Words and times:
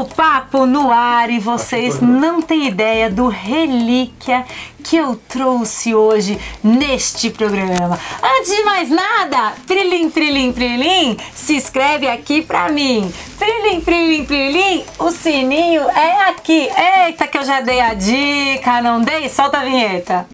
Muito 0.00 0.14
papo 0.14 0.64
no 0.64 0.90
ar 0.90 1.28
e 1.28 1.38
vocês 1.38 2.00
não 2.00 2.40
têm 2.40 2.68
ideia 2.68 3.10
do 3.10 3.28
relíquia 3.28 4.46
que 4.82 4.96
eu 4.96 5.14
trouxe 5.28 5.94
hoje 5.94 6.40
neste 6.64 7.28
programa. 7.28 8.00
Antes 8.22 8.56
de 8.56 8.62
mais 8.62 8.88
nada, 8.88 9.52
prilim, 9.66 10.08
prilim, 10.08 10.52
prilim, 10.52 11.18
se 11.34 11.54
inscreve 11.54 12.08
aqui 12.08 12.40
pra 12.40 12.70
mim. 12.70 13.12
Prilim, 13.38 13.82
prilim, 13.82 14.24
prilim, 14.24 14.84
o 14.98 15.10
sininho 15.10 15.82
é 15.90 16.30
aqui. 16.30 16.70
Eita, 17.04 17.26
que 17.26 17.36
eu 17.36 17.44
já 17.44 17.60
dei 17.60 17.82
a 17.82 17.92
dica, 17.92 18.80
não 18.80 19.02
dei? 19.02 19.28
Solta 19.28 19.58
a 19.58 19.64
vinheta. 19.64 20.26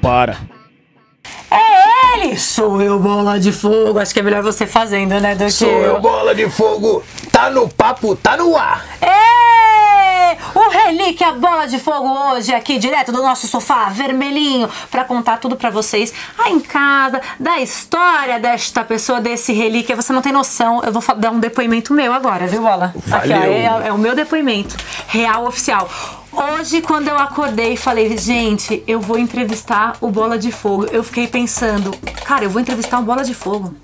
Para. 0.00 0.36
É 1.50 1.87
ele! 2.14 2.36
Sou 2.38 2.80
eu, 2.80 2.98
bola 2.98 3.38
de 3.38 3.52
fogo. 3.52 3.98
Acho 3.98 4.12
que 4.12 4.20
é 4.20 4.22
melhor 4.22 4.42
você 4.42 4.66
fazendo, 4.66 5.18
né, 5.20 5.34
do 5.34 5.44
que 5.44 5.50
Sou 5.50 5.68
eu, 5.68 6.00
bola 6.00 6.34
de 6.34 6.48
fogo. 6.48 7.02
Tá 7.30 7.50
no 7.50 7.68
papo, 7.68 8.16
tá 8.16 8.36
no 8.36 8.56
ar. 8.56 8.84
É! 9.00 9.38
O 10.54 10.68
Relíquia 10.70 11.32
Bola 11.32 11.66
de 11.66 11.78
Fogo 11.78 12.08
hoje 12.08 12.54
aqui, 12.54 12.78
direto 12.78 13.10
do 13.12 13.22
nosso 13.22 13.46
sofá 13.46 13.88
vermelhinho, 13.88 14.68
pra 14.90 15.04
contar 15.04 15.38
tudo 15.38 15.56
pra 15.56 15.70
vocês 15.70 16.12
aí 16.38 16.52
em 16.52 16.60
casa, 16.60 17.20
da 17.40 17.58
história 17.58 18.38
desta 18.38 18.84
pessoa, 18.84 19.20
desse 19.20 19.52
relíquia. 19.52 19.96
Você 19.96 20.12
não 20.12 20.22
tem 20.22 20.32
noção, 20.32 20.82
eu 20.84 20.92
vou 20.92 21.02
dar 21.16 21.30
um 21.30 21.40
depoimento 21.40 21.92
meu 21.94 22.12
agora, 22.12 22.46
viu, 22.46 22.62
Bola? 22.62 22.94
Aqui, 23.10 23.32
ó, 23.32 23.38
Valeu. 23.38 23.52
é, 23.52 23.88
é 23.88 23.92
o 23.92 23.98
meu 23.98 24.14
depoimento, 24.14 24.76
real 25.06 25.46
oficial. 25.46 25.88
Hoje, 26.40 26.80
quando 26.80 27.08
eu 27.08 27.18
acordei, 27.18 27.76
falei, 27.76 28.16
gente, 28.16 28.84
eu 28.86 29.00
vou 29.00 29.18
entrevistar 29.18 29.96
o 30.00 30.08
Bola 30.08 30.38
de 30.38 30.52
Fogo. 30.52 30.86
Eu 30.86 31.02
fiquei 31.02 31.26
pensando, 31.26 31.90
cara, 32.24 32.44
eu 32.44 32.50
vou 32.50 32.60
entrevistar 32.62 33.00
o 33.00 33.02
Bola 33.02 33.24
de 33.24 33.34
Fogo. 33.34 33.74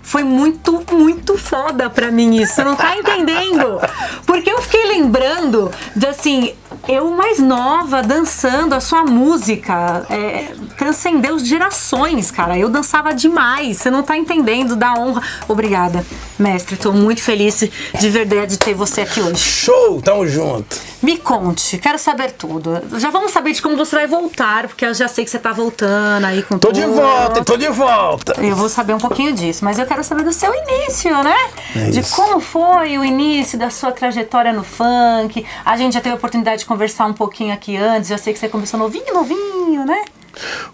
Foi 0.00 0.24
muito, 0.24 0.82
muito 0.90 1.36
foda 1.36 1.90
pra 1.90 2.10
mim 2.10 2.40
isso. 2.40 2.54
Você 2.54 2.64
não 2.64 2.74
tá 2.74 2.96
entendendo? 2.96 3.78
Porque 4.24 4.50
eu 4.50 4.62
fiquei 4.62 4.86
lembrando 4.86 5.70
de 5.94 6.06
assim, 6.06 6.54
eu 6.88 7.10
mais 7.10 7.38
nova 7.38 8.02
dançando 8.02 8.74
a 8.74 8.80
sua 8.80 9.04
música. 9.04 10.04
É, 10.10 10.52
transcendeu 10.76 11.38
gerações, 11.38 12.30
cara. 12.30 12.58
Eu 12.58 12.68
dançava 12.68 13.12
demais. 13.12 13.78
Você 13.78 13.90
não 13.90 14.02
tá 14.02 14.16
entendendo 14.16 14.76
da 14.76 14.94
honra. 14.94 15.22
Obrigada, 15.48 16.04
mestre. 16.38 16.76
Tô 16.76 16.92
muito 16.92 17.22
feliz 17.22 17.60
de 17.98 18.10
verdade 18.10 18.52
de 18.52 18.58
ter 18.58 18.74
você 18.74 19.02
aqui 19.02 19.20
hoje. 19.20 19.38
Show, 19.38 20.00
tamo 20.02 20.26
junto. 20.26 20.90
Me 21.02 21.16
conte, 21.16 21.78
quero 21.78 21.98
saber 21.98 22.32
tudo. 22.32 22.78
Já 22.98 23.08
vamos 23.10 23.32
saber 23.32 23.52
de 23.52 23.62
como 23.62 23.74
você 23.74 23.96
vai 23.96 24.06
voltar, 24.06 24.68
porque 24.68 24.84
eu 24.84 24.92
já 24.92 25.08
sei 25.08 25.24
que 25.24 25.30
você 25.30 25.38
tá 25.38 25.50
voltando 25.50 26.26
aí 26.26 26.42
com 26.42 26.58
Tô 26.58 26.68
tudo. 26.68 26.78
de 26.78 26.86
volta, 26.86 27.42
tô 27.42 27.56
de 27.56 27.68
volta. 27.68 28.34
Eu 28.38 28.54
vou 28.54 28.68
saber 28.68 28.92
um 28.92 28.98
pouquinho 28.98 29.32
disso, 29.32 29.64
mas 29.64 29.78
eu 29.78 29.86
quero 29.86 30.04
saber 30.04 30.24
do 30.24 30.32
seu 30.32 30.52
início, 30.54 31.10
né? 31.22 31.36
É 31.74 31.90
de 31.90 32.02
como 32.10 32.38
foi 32.38 32.98
o 32.98 33.04
início 33.04 33.58
da 33.58 33.70
sua 33.70 33.92
trajetória 33.92 34.52
no 34.52 34.62
funk. 34.62 35.44
A 35.64 35.74
gente 35.78 35.94
já 35.94 36.02
teve 36.02 36.12
a 36.12 36.16
oportunidade 36.16 36.58
de 36.58 36.66
conversar 36.70 37.06
um 37.06 37.12
pouquinho 37.12 37.52
aqui 37.52 37.76
antes, 37.76 38.08
já 38.08 38.16
sei 38.16 38.32
que 38.32 38.38
você 38.38 38.48
começou 38.48 38.78
novinho, 38.78 39.12
novinho, 39.12 39.84
né? 39.84 40.04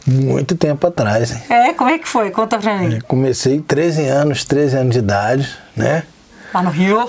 Muito 0.06 0.54
tempo 0.54 0.86
atrás, 0.86 1.30
hein? 1.32 1.42
É, 1.48 1.72
como 1.72 1.88
é 1.88 1.98
que 1.98 2.06
foi? 2.06 2.30
Conta 2.30 2.58
pra 2.58 2.76
mim. 2.76 3.00
Comecei 3.08 3.62
13 3.62 4.06
anos, 4.06 4.44
13 4.44 4.76
anos 4.76 4.92
de 4.92 4.98
idade, 4.98 5.56
né? 5.74 6.02
Lá 6.52 6.62
no 6.62 6.68
Rio. 6.68 7.08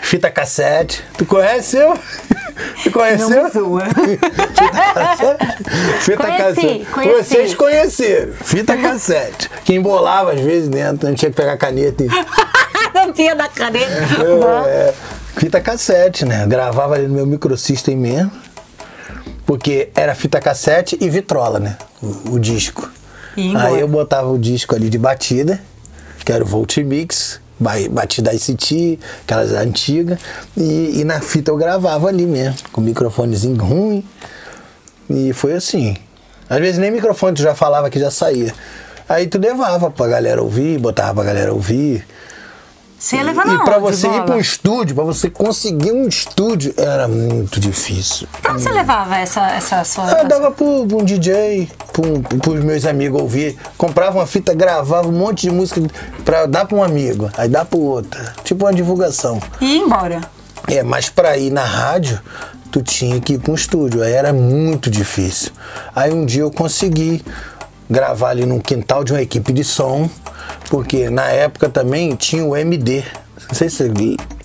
Fita 0.00 0.30
cassete. 0.30 1.04
Tu 1.18 1.26
conheceu? 1.26 1.92
Tu 2.82 2.90
conheceu? 2.90 3.28
Não 3.28 3.50
zoa. 3.50 3.82
Fita 4.40 4.70
cassete? 4.94 6.00
Fita 6.00 6.16
Conheci, 6.16 6.38
cassete. 6.38 6.84
conheci. 6.86 7.22
Vocês 7.28 7.54
conheceram. 7.54 8.32
Fita 8.32 8.76
cassete. 8.78 9.50
Que 9.62 9.74
embolava 9.74 10.32
às 10.32 10.40
vezes 10.40 10.70
dentro, 10.70 11.06
a 11.06 11.10
gente 11.10 11.18
tinha 11.18 11.30
que 11.30 11.36
pegar 11.36 11.58
caneta 11.58 12.02
e 12.02 12.08
Tampinha 12.94 13.34
da 13.34 13.46
caneta. 13.46 13.92
É, 14.66 14.94
fita 15.36 15.60
cassete, 15.60 16.24
né? 16.24 16.46
Gravava 16.46 16.94
ali 16.94 17.06
no 17.06 17.14
meu 17.14 17.26
microsystem 17.26 17.96
mesmo. 17.96 18.30
Porque 19.44 19.90
era 19.94 20.14
fita 20.14 20.40
cassete 20.40 20.96
e 21.00 21.08
vitrola, 21.08 21.60
né? 21.60 21.76
O, 22.02 22.32
o 22.34 22.40
disco. 22.40 22.90
Aí 23.56 23.80
eu 23.80 23.88
botava 23.88 24.28
o 24.30 24.38
disco 24.38 24.74
ali 24.74 24.88
de 24.88 24.98
batida, 24.98 25.60
que 26.24 26.32
era 26.32 26.42
o 26.42 26.46
Voltimix, 26.46 27.38
ba- 27.60 27.74
batida 27.90 28.32
ICT, 28.34 28.98
aquelas 29.22 29.52
antigas, 29.52 30.18
e, 30.56 31.00
e 31.00 31.04
na 31.04 31.20
fita 31.20 31.50
eu 31.50 31.56
gravava 31.56 32.08
ali 32.08 32.26
mesmo, 32.26 32.56
com 32.72 32.80
o 32.80 32.84
microfonezinho 32.84 33.62
ruim. 33.62 34.04
E 35.08 35.32
foi 35.32 35.52
assim. 35.52 35.96
Às 36.48 36.58
vezes 36.58 36.78
nem 36.78 36.90
microfone 36.90 37.34
tu 37.36 37.42
já 37.42 37.54
falava 37.54 37.90
que 37.90 37.98
já 38.00 38.10
saía. 38.10 38.52
Aí 39.08 39.26
tu 39.28 39.38
levava 39.38 39.90
pra 39.90 40.08
galera 40.08 40.42
ouvir, 40.42 40.78
botava 40.80 41.14
pra 41.14 41.24
galera 41.24 41.52
ouvir. 41.52 42.04
Você 42.98 43.16
ia 43.16 43.22
levar 43.22 43.46
E 43.46 43.50
na 43.52 43.64
pra 43.64 43.78
onde, 43.78 43.96
você 43.96 44.08
ir 44.08 44.22
pra 44.24 44.36
um 44.36 44.40
estúdio, 44.40 44.94
pra 44.94 45.04
você 45.04 45.28
conseguir 45.28 45.92
um 45.92 46.08
estúdio, 46.08 46.72
era 46.76 47.06
muito 47.06 47.60
difícil. 47.60 48.26
Pra 48.40 48.52
onde 48.52 48.62
você 48.62 48.70
levava 48.70 49.16
essa, 49.16 49.50
essa 49.50 49.84
sua... 49.84 50.10
Eu 50.12 50.26
dava 50.26 50.50
pro, 50.50 50.86
pro 50.86 50.98
um 50.98 51.04
DJ, 51.04 51.68
pro, 51.92 52.20
pros 52.40 52.64
meus 52.64 52.86
amigos 52.86 53.20
ouvir. 53.20 53.58
Comprava 53.76 54.18
uma 54.18 54.26
fita, 54.26 54.54
gravava 54.54 55.08
um 55.08 55.12
monte 55.12 55.42
de 55.42 55.50
música 55.50 55.80
pra 56.24 56.46
dar 56.46 56.64
pra 56.64 56.76
um 56.76 56.82
amigo, 56.82 57.30
aí 57.36 57.48
dá 57.48 57.64
pro 57.64 57.78
outro. 57.78 58.20
Tipo 58.42 58.64
uma 58.64 58.72
divulgação. 58.72 59.40
E 59.60 59.76
ir 59.76 59.78
embora. 59.80 60.20
É, 60.66 60.82
mas 60.82 61.10
pra 61.10 61.36
ir 61.36 61.50
na 61.50 61.64
rádio, 61.64 62.18
tu 62.70 62.82
tinha 62.82 63.20
que 63.20 63.34
ir 63.34 63.38
pra 63.38 63.52
um 63.52 63.54
estúdio. 63.54 64.02
Aí 64.02 64.12
era 64.12 64.32
muito 64.32 64.90
difícil. 64.90 65.52
Aí 65.94 66.12
um 66.12 66.24
dia 66.24 66.42
eu 66.42 66.50
consegui 66.50 67.22
gravar 67.88 68.30
ali 68.30 68.44
no 68.44 68.60
quintal 68.60 69.04
de 69.04 69.12
uma 69.12 69.22
equipe 69.22 69.52
de 69.52 69.62
som, 69.62 70.10
porque 70.68 71.08
na 71.10 71.28
época 71.28 71.68
também 71.68 72.14
tinha 72.14 72.44
o 72.44 72.56
MD. 72.56 73.02
Não 73.48 73.54
sei 73.54 73.68
se 73.68 73.76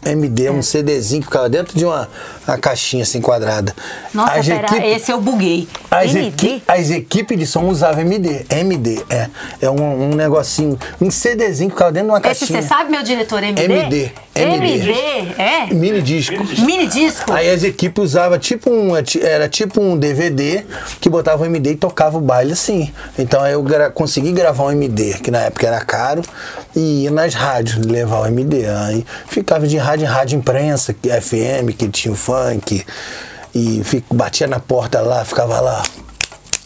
MD 0.04 0.48
é 0.48 0.52
um 0.52 0.62
CDzinho 0.62 1.22
que 1.22 1.28
ficava 1.28 1.48
dentro 1.50 1.78
de 1.78 1.86
uma, 1.86 2.10
uma 2.48 2.58
caixinha 2.58 3.04
assim 3.04 3.22
quadrada. 3.22 3.76
Nossa, 4.14 4.34
As 4.34 4.48
pera, 4.48 4.66
equipe- 4.68 4.88
esse 4.88 5.12
eu 5.12 5.22
buguei. 5.22 5.68
as, 5.90 6.16
MD? 6.16 6.28
equi 6.28 6.64
as 6.68 6.90
equipes 6.90 7.38
de 7.38 7.46
som 7.46 7.66
usavam 7.68 8.02
MD. 8.02 8.46
MD, 8.50 9.04
é. 9.10 9.28
É 9.62 9.70
um, 9.70 10.10
um 10.12 10.16
negocinho, 10.16 10.78
um 11.00 11.12
CDzinho 11.12 11.70
que 11.70 11.76
ficava 11.76 11.92
dentro 11.92 12.08
de 12.10 12.14
uma 12.14 12.18
Esse 12.32 12.46
caixinha. 12.46 12.62
você 12.62 12.68
sabe, 12.68 12.90
meu 12.92 13.04
diretor, 13.04 13.44
MD? 13.44 13.64
MD. 13.64 14.12
MD, 14.34 14.92
é? 15.38 15.66
Mini 15.74 16.02
disco. 16.02 16.36
Mini 16.62 16.88
disco? 16.88 17.32
Aí 17.34 17.50
as 17.52 17.64
equipes 17.64 18.04
usavam 18.04 18.40
tipo 18.40 18.70
um. 18.72 18.94
Era 19.22 19.48
tipo 19.50 19.82
um 19.82 19.98
DVD 19.98 20.64
que 21.02 21.10
botava 21.10 21.44
o 21.44 21.46
MD 21.46 21.72
e 21.72 21.76
tocava 21.76 22.18
o 22.18 22.22
baile 22.22 22.54
assim. 22.54 22.92
Então 23.20 23.42
aí 23.42 23.54
eu 23.54 23.62
gra- 23.62 23.92
consegui 23.92 24.32
gravar 24.32 24.64
um 24.66 24.72
MD, 24.72 25.16
que 25.22 25.30
na 25.30 25.40
época 25.40 25.68
era 25.68 25.82
caro, 25.82 26.22
e 26.76 27.04
ia 27.04 27.12
nas 27.12 27.34
rádios 27.34 27.86
levar 27.86 28.22
o 28.22 28.28
MD. 28.28 28.66
Aí 28.68 29.06
ficava 29.28 29.68
de 29.68 29.78
rádio 29.78 29.91
em 30.00 30.06
rádio 30.06 30.38
imprensa, 30.38 30.94
que- 30.94 31.10
FM, 31.10 31.74
que 31.78 31.88
tinha 31.90 32.14
o 32.14 32.16
funk. 32.18 32.86
E 33.54 33.82
fico, 33.84 34.14
batia 34.16 34.48
na 34.48 34.60
porta 34.60 35.02
lá, 35.02 35.26
ficava 35.26 35.60
lá. 35.60 35.84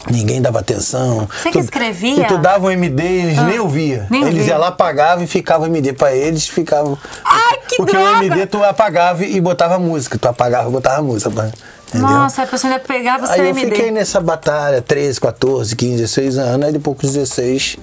Ninguém 0.09 0.39
dava 0.39 0.59
atenção. 0.59 1.27
Você 1.41 1.49
que 1.49 1.57
Tu- 1.57 1.63
escrevia? 1.63 2.21
E 2.23 2.27
tu 2.27 2.37
dava 2.37 2.67
o 2.67 2.69
MD 2.71 3.01
e 3.03 3.21
eles 3.23 3.37
nem 3.41 3.59
ouviam. 3.59 4.05
eles 4.11 4.45
iam 4.47 4.59
lá, 4.59 4.71
pagavam 4.71 5.23
e 5.23 5.27
ficava 5.27 5.63
o 5.63 5.67
MD 5.67 5.93
pra 5.93 6.13
eles, 6.15 6.47
ficavam. 6.47 6.95
Ai, 7.23 7.57
que 7.67 7.77
Porque 7.77 7.91
droga! 7.97 8.19
o 8.19 8.23
MD 8.23 8.45
tu 8.45 8.63
apagava 8.63 9.25
e 9.25 9.41
botava 9.41 9.79
música. 9.79 10.15
Tu 10.19 10.27
apagava 10.27 10.69
e 10.69 10.71
botava 10.71 11.01
música. 11.01 11.31
pá. 11.31 11.49
Entendeu? 11.87 12.07
Nossa, 12.07 12.43
a 12.43 12.47
pessoa 12.47 12.71
ainda 12.73 12.83
pegava 12.85 13.25
o 13.25 13.29
Aí 13.29 13.35
seu 13.35 13.45
eu 13.45 13.49
MD. 13.51 13.75
fiquei 13.75 13.89
nessa 13.91 14.21
batalha 14.21 14.79
13, 14.79 15.19
14, 15.19 15.75
15, 15.75 15.95
16 16.03 16.37
anos. 16.37 16.67
Aí 16.67 16.73
depois 16.73 16.97
com 16.99 17.07
16, 17.07 17.77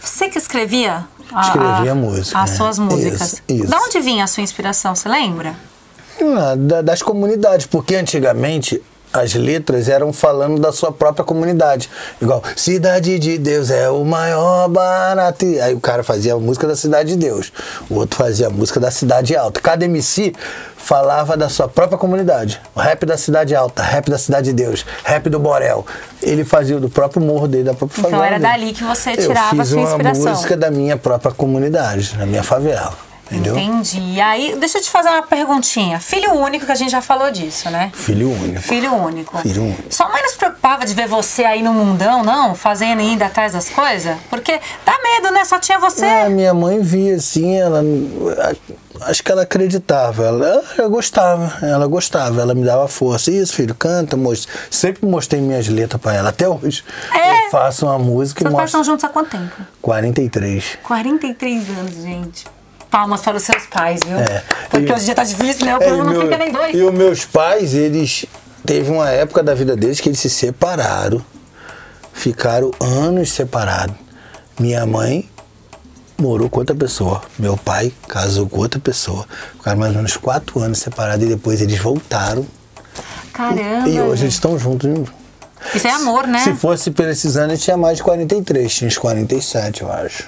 Você 0.00 0.28
que 0.28 0.38
escrevia? 0.38 1.04
A- 1.34 1.40
Escrevia 1.42 1.92
a- 1.92 1.94
música, 1.94 2.38
As 2.38 2.52
é. 2.52 2.56
suas 2.56 2.78
músicas. 2.78 3.20
Isso, 3.32 3.42
isso. 3.48 3.66
Da 3.68 3.78
onde 3.78 4.00
vinha 4.00 4.24
a 4.24 4.26
sua 4.26 4.42
inspiração, 4.42 4.94
você 4.94 5.08
lembra? 5.08 5.54
ah, 6.38 6.54
da- 6.56 6.82
das 6.82 7.02
comunidades. 7.02 7.66
Porque 7.66 7.94
antigamente 7.96 8.80
as 9.12 9.34
letras 9.34 9.88
eram 9.88 10.12
falando 10.12 10.60
da 10.60 10.72
sua 10.72 10.90
própria 10.92 11.24
comunidade. 11.24 11.90
Igual, 12.20 12.42
Cidade 12.56 13.18
de 13.18 13.38
Deus 13.38 13.70
é 13.70 13.88
o 13.90 14.04
maior 14.04 14.68
barato. 14.68 15.44
Aí 15.62 15.74
o 15.74 15.80
cara 15.80 16.02
fazia 16.02 16.34
a 16.34 16.38
música 16.38 16.66
da 16.66 16.76
Cidade 16.76 17.10
de 17.10 17.16
Deus. 17.16 17.52
O 17.90 17.96
outro 17.96 18.16
fazia 18.16 18.46
a 18.46 18.50
música 18.50 18.78
da 18.80 18.90
Cidade 18.90 19.36
Alta. 19.36 19.60
Cada 19.60 19.84
MC 19.84 20.32
falava 20.76 21.36
da 21.36 21.48
sua 21.48 21.68
própria 21.68 21.96
comunidade. 21.98 22.60
O 22.74 22.80
rap 22.80 23.04
da 23.06 23.16
Cidade 23.16 23.54
Alta, 23.54 23.82
rap 23.82 24.10
da 24.10 24.18
Cidade 24.18 24.46
de 24.46 24.52
Deus, 24.52 24.84
rap 25.04 25.28
do 25.30 25.38
Borel. 25.38 25.86
Ele 26.22 26.44
fazia 26.44 26.76
o 26.76 26.80
do 26.80 26.88
próprio 26.88 27.22
morro 27.22 27.46
dele, 27.46 27.64
da 27.64 27.74
própria 27.74 27.98
Então 28.00 28.10
favela. 28.10 28.26
era 28.26 28.38
dele. 28.38 28.52
dali 28.66 28.72
que 28.72 28.82
você 28.84 29.10
Eu 29.10 29.16
tirava 29.28 29.46
a 29.46 29.50
fiz 29.64 29.68
sua 29.68 29.78
uma 29.78 29.88
inspiração. 29.90 30.32
música 30.32 30.56
da 30.56 30.70
minha 30.70 30.96
própria 30.96 31.32
comunidade, 31.32 32.16
da 32.16 32.26
minha 32.26 32.42
favela. 32.42 32.92
Entendeu? 33.32 33.58
Entendi. 33.58 33.98
E 34.00 34.20
aí, 34.20 34.54
deixa 34.58 34.76
eu 34.78 34.82
te 34.82 34.90
fazer 34.90 35.08
uma 35.08 35.22
perguntinha. 35.22 35.98
Filho 35.98 36.34
único, 36.34 36.66
que 36.66 36.72
a 36.72 36.74
gente 36.74 36.90
já 36.90 37.00
falou 37.00 37.30
disso, 37.30 37.70
né? 37.70 37.90
Filho 37.94 38.30
único. 38.30 38.60
Filho 38.60 38.92
único. 38.94 39.38
Filho 39.38 39.62
único. 39.62 39.82
Sua 39.88 40.08
mãe 40.10 40.20
não 40.22 40.28
se 40.28 40.36
preocupava 40.36 40.84
de 40.84 40.92
ver 40.92 41.08
você 41.08 41.44
aí 41.44 41.62
no 41.62 41.72
mundão, 41.72 42.22
não? 42.22 42.54
Fazendo 42.54 43.00
e 43.00 43.12
indo 43.12 43.22
atrás 43.22 43.54
das 43.54 43.70
coisas? 43.70 44.16
Porque 44.28 44.60
dá 44.84 44.98
medo, 45.02 45.32
né? 45.32 45.44
Só 45.46 45.58
tinha 45.58 45.78
você. 45.78 46.04
É, 46.04 46.28
minha 46.28 46.52
mãe 46.52 46.80
via 46.82 47.16
assim, 47.16 47.56
ela. 47.56 47.82
Acho 49.00 49.24
que 49.24 49.32
ela 49.32 49.42
acreditava. 49.42 50.24
Ela, 50.24 50.62
ela 50.78 50.88
gostava, 50.88 51.66
ela 51.66 51.86
gostava, 51.86 52.40
ela 52.42 52.54
me 52.54 52.64
dava 52.64 52.86
força. 52.86 53.30
Isso, 53.30 53.54
filho, 53.54 53.74
canta, 53.74 54.16
mostra. 54.16 54.52
Sempre 54.70 55.06
mostrei 55.08 55.40
minhas 55.40 55.66
letras 55.68 56.00
pra 56.00 56.14
ela. 56.14 56.28
Até 56.28 56.48
hoje. 56.48 56.84
É? 57.14 57.46
Eu 57.46 57.50
faço 57.50 57.86
uma 57.86 57.98
música 57.98 58.40
Seus 58.42 58.50
e 58.50 58.52
mostro. 58.52 58.66
estão 58.66 58.84
juntos 58.84 59.04
há 59.04 59.08
quanto 59.08 59.30
tempo? 59.30 59.54
43. 59.80 60.78
43 60.82 61.68
anos, 61.70 61.94
gente. 62.02 62.44
Palmas 62.92 63.22
para 63.22 63.36
os 63.38 63.42
seus 63.42 63.66
pais, 63.66 64.00
viu? 64.06 64.18
É. 64.18 64.44
Porque 64.70 64.86
E- 64.88 64.92
hoje 64.92 65.02
em 65.02 65.04
dia 65.06 65.14
tá 65.14 65.24
difícil, 65.24 65.64
né? 65.66 65.76
O 65.76 65.82
É, 65.82 65.88
povo 65.88 66.02
e 66.02 66.04
não 66.04 66.12
meu- 66.12 66.22
fica 66.22 66.36
nem 66.38 66.52
dois. 66.52 66.74
E 66.76 66.82
os 66.82 66.92
meus 66.94 67.24
pais, 67.24 67.74
eles. 67.74 68.26
Teve 68.64 68.90
uma 68.92 69.08
época 69.10 69.42
da 69.42 69.54
vida 69.54 69.74
deles 69.74 69.98
que 69.98 70.08
eles 70.08 70.20
se 70.20 70.30
separaram. 70.30 71.20
Ficaram 72.12 72.70
anos 72.78 73.32
separados. 73.32 73.96
Minha 74.60 74.84
mãe 74.86 75.28
morou 76.18 76.48
com 76.48 76.60
outra 76.60 76.76
pessoa. 76.76 77.22
Meu 77.38 77.56
pai 77.56 77.92
casou 78.06 78.46
com 78.48 78.58
outra 78.58 78.78
pessoa. 78.78 79.26
Ficaram 79.56 79.78
mais 79.78 79.90
ou 79.92 79.96
menos 79.96 80.16
quatro 80.16 80.60
anos 80.60 80.78
separados 80.78 81.24
e 81.24 81.28
depois 81.28 81.60
eles 81.60 81.78
voltaram. 81.78 82.46
Caramba. 83.32 83.88
e 83.88 83.98
hoje 83.98 84.10
gente. 84.10 84.22
eles 84.24 84.34
estão 84.34 84.58
juntos. 84.58 84.90
Isso 85.74 85.86
é 85.88 85.90
amor, 85.90 86.26
né? 86.26 86.40
Se 86.44 86.52
fosse 86.54 86.90
por 86.90 87.08
esses 87.08 87.36
anos, 87.38 87.60
tinha 87.62 87.76
mais 87.78 87.96
de 87.96 88.02
43, 88.02 88.72
tinha 88.72 88.86
uns 88.88 88.98
47, 88.98 89.80
eu 89.82 89.90
acho. 89.90 90.24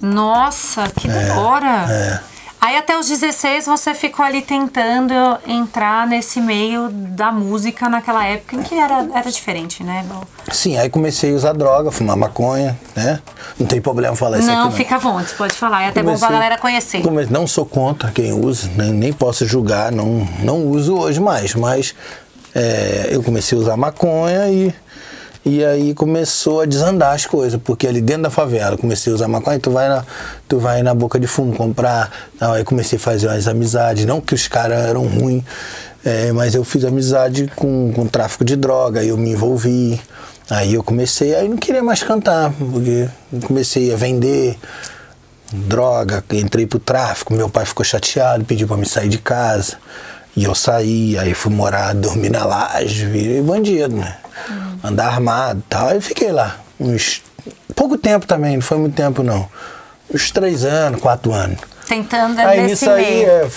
Nossa, 0.00 0.88
que 0.96 1.08
da 1.08 1.40
hora. 1.40 1.86
é. 1.90 2.20
Aí 2.60 2.76
até 2.76 2.98
os 2.98 3.08
16 3.08 3.66
você 3.66 3.94
ficou 3.94 4.24
ali 4.26 4.42
tentando 4.42 5.14
entrar 5.46 6.08
nesse 6.08 6.40
meio 6.40 6.88
da 6.90 7.30
música 7.30 7.88
naquela 7.88 8.26
época 8.26 8.56
em 8.56 8.62
que 8.64 8.74
era, 8.74 9.06
era 9.14 9.30
diferente, 9.30 9.84
né? 9.84 10.04
Sim, 10.50 10.76
aí 10.76 10.90
comecei 10.90 11.32
a 11.32 11.36
usar 11.36 11.52
droga, 11.52 11.92
fumar 11.92 12.16
maconha, 12.16 12.76
né? 12.96 13.20
Não 13.60 13.64
tem 13.64 13.80
problema 13.80 14.16
falar 14.16 14.40
isso 14.40 14.50
aqui. 14.50 14.58
Não, 14.58 14.72
fica 14.72 14.96
à 14.96 14.98
vontade, 14.98 15.34
pode 15.38 15.54
falar. 15.54 15.82
É 15.84 15.88
até 15.90 16.02
bom 16.02 16.10
pra 16.10 16.18
Comecei- 16.18 16.28
galera 16.36 16.58
conhecer. 16.58 17.00
Come- 17.00 17.26
Não 17.26 17.46
sou 17.46 17.64
contra 17.64 18.10
quem 18.10 18.32
usa, 18.32 18.68
nem, 18.76 18.90
nem 18.90 19.12
posso 19.12 19.46
julgar, 19.46 19.92
não, 19.92 20.26
não 20.40 20.66
uso 20.66 20.96
hoje 20.98 21.20
mais, 21.20 21.54
mas 21.54 21.94
é, 22.56 23.06
eu 23.12 23.22
comecei 23.22 23.56
a 23.56 23.60
usar 23.60 23.76
maconha 23.76 24.48
e, 24.48 24.74
e 25.44 25.64
aí 25.64 25.94
começou 25.94 26.60
a 26.60 26.66
desandar 26.66 27.14
as 27.14 27.26
coisas, 27.26 27.60
porque 27.62 27.86
ali 27.86 28.00
dentro 28.00 28.24
da 28.24 28.30
favela 28.30 28.76
comecei 28.76 29.12
a 29.12 29.14
usar 29.14 29.28
maconha, 29.28 29.58
tu 29.58 29.70
vai 29.70 29.88
na, 29.88 30.04
tu 30.48 30.58
vai 30.58 30.82
na 30.82 30.94
boca 30.94 31.18
de 31.18 31.26
fumo 31.26 31.54
comprar, 31.54 32.10
aí 32.40 32.64
comecei 32.64 32.96
a 32.98 33.00
fazer 33.00 33.28
umas 33.28 33.46
amizades, 33.46 34.04
não 34.04 34.20
que 34.20 34.34
os 34.34 34.48
caras 34.48 34.84
eram 34.86 35.06
ruins, 35.06 35.44
é, 36.04 36.32
mas 36.32 36.54
eu 36.54 36.64
fiz 36.64 36.84
amizade 36.84 37.50
com, 37.54 37.92
com 37.94 38.06
tráfico 38.06 38.44
de 38.44 38.56
droga, 38.56 39.00
aí 39.00 39.08
eu 39.08 39.16
me 39.16 39.30
envolvi, 39.30 40.00
aí 40.50 40.74
eu 40.74 40.82
comecei, 40.82 41.34
aí 41.34 41.48
não 41.48 41.56
queria 41.56 41.82
mais 41.82 42.02
cantar, 42.02 42.52
porque 42.52 43.08
comecei 43.46 43.92
a 43.92 43.96
vender, 43.96 44.58
droga, 45.52 46.22
entrei 46.32 46.66
pro 46.66 46.78
tráfico, 46.78 47.32
meu 47.32 47.48
pai 47.48 47.64
ficou 47.64 47.84
chateado, 47.84 48.44
pediu 48.44 48.66
pra 48.66 48.76
me 48.76 48.86
sair 48.86 49.08
de 49.08 49.18
casa. 49.18 49.76
E 50.38 50.44
eu 50.44 50.54
saí, 50.54 51.18
aí 51.18 51.34
fui 51.34 51.52
morar, 51.52 51.92
dormi 51.98 52.28
na 52.28 52.44
laje, 52.44 53.06
virei 53.06 53.42
bandido, 53.42 53.96
né? 53.96 54.18
Andar 54.84 55.08
armado 55.08 55.58
e 55.58 55.68
tal. 55.68 55.88
Aí 55.88 56.00
fiquei 56.00 56.30
lá. 56.30 56.60
Uns. 56.78 57.22
Pouco 57.74 57.98
tempo 57.98 58.24
também, 58.24 58.54
não 58.54 58.62
foi 58.62 58.78
muito 58.78 58.94
tempo 58.94 59.24
não. 59.24 59.48
Uns 60.14 60.30
três 60.30 60.64
anos, 60.64 61.00
quatro 61.00 61.32
anos. 61.32 61.58
Tentando 61.88 62.38
Aí 62.38 62.60
nesse 62.60 62.84
nisso 62.84 62.90
aí, 62.90 63.24
é, 63.24 63.48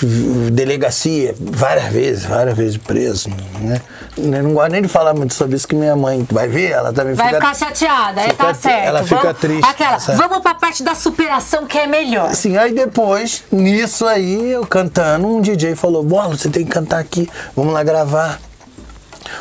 delegacia, 0.52 1.36
várias 1.38 1.92
vezes, 1.92 2.24
várias 2.24 2.56
vezes 2.56 2.78
preso, 2.78 3.30
né? 3.60 3.82
Eu 4.18 4.44
não 4.44 4.54
gosto 4.54 4.72
nem 4.72 4.82
de 4.82 4.88
falar 4.88 5.14
muito 5.14 5.34
sobre 5.34 5.58
isso, 5.58 5.68
que 5.68 5.76
minha 5.76 5.98
mãe 5.98 6.26
vai 6.32 6.48
ver, 6.48 6.72
ela 6.72 6.94
também 6.94 7.14
Vai 7.14 7.28
fica... 7.28 7.40
ficar 7.40 7.54
chateada, 7.56 8.22
aí 8.22 8.30
fica 8.30 8.46
tá 8.46 8.54
certo. 8.54 8.86
ela 8.86 9.04
fica 9.04 9.22
vamos, 9.22 9.38
triste, 9.38 9.70
Aquela, 9.70 10.00
sabe? 10.00 10.18
vamos 10.18 10.40
pra 10.40 10.56
parte 10.56 10.82
da 10.82 10.96
superação 10.96 11.66
que 11.66 11.78
é 11.78 11.86
melhor. 11.86 12.30
Assim, 12.30 12.56
aí 12.56 12.74
depois, 12.74 13.44
nisso 13.52 14.06
aí, 14.06 14.52
eu 14.52 14.66
cantando, 14.66 15.28
um 15.28 15.42
DJ 15.42 15.76
falou, 15.76 16.02
Bola, 16.02 16.38
você 16.38 16.50
tem 16.50 16.64
que 16.64 16.72
cantar 16.72 17.00
aqui, 17.00 17.30
vamos 17.54 17.74
lá 17.74 17.84
gravar. 17.84 18.40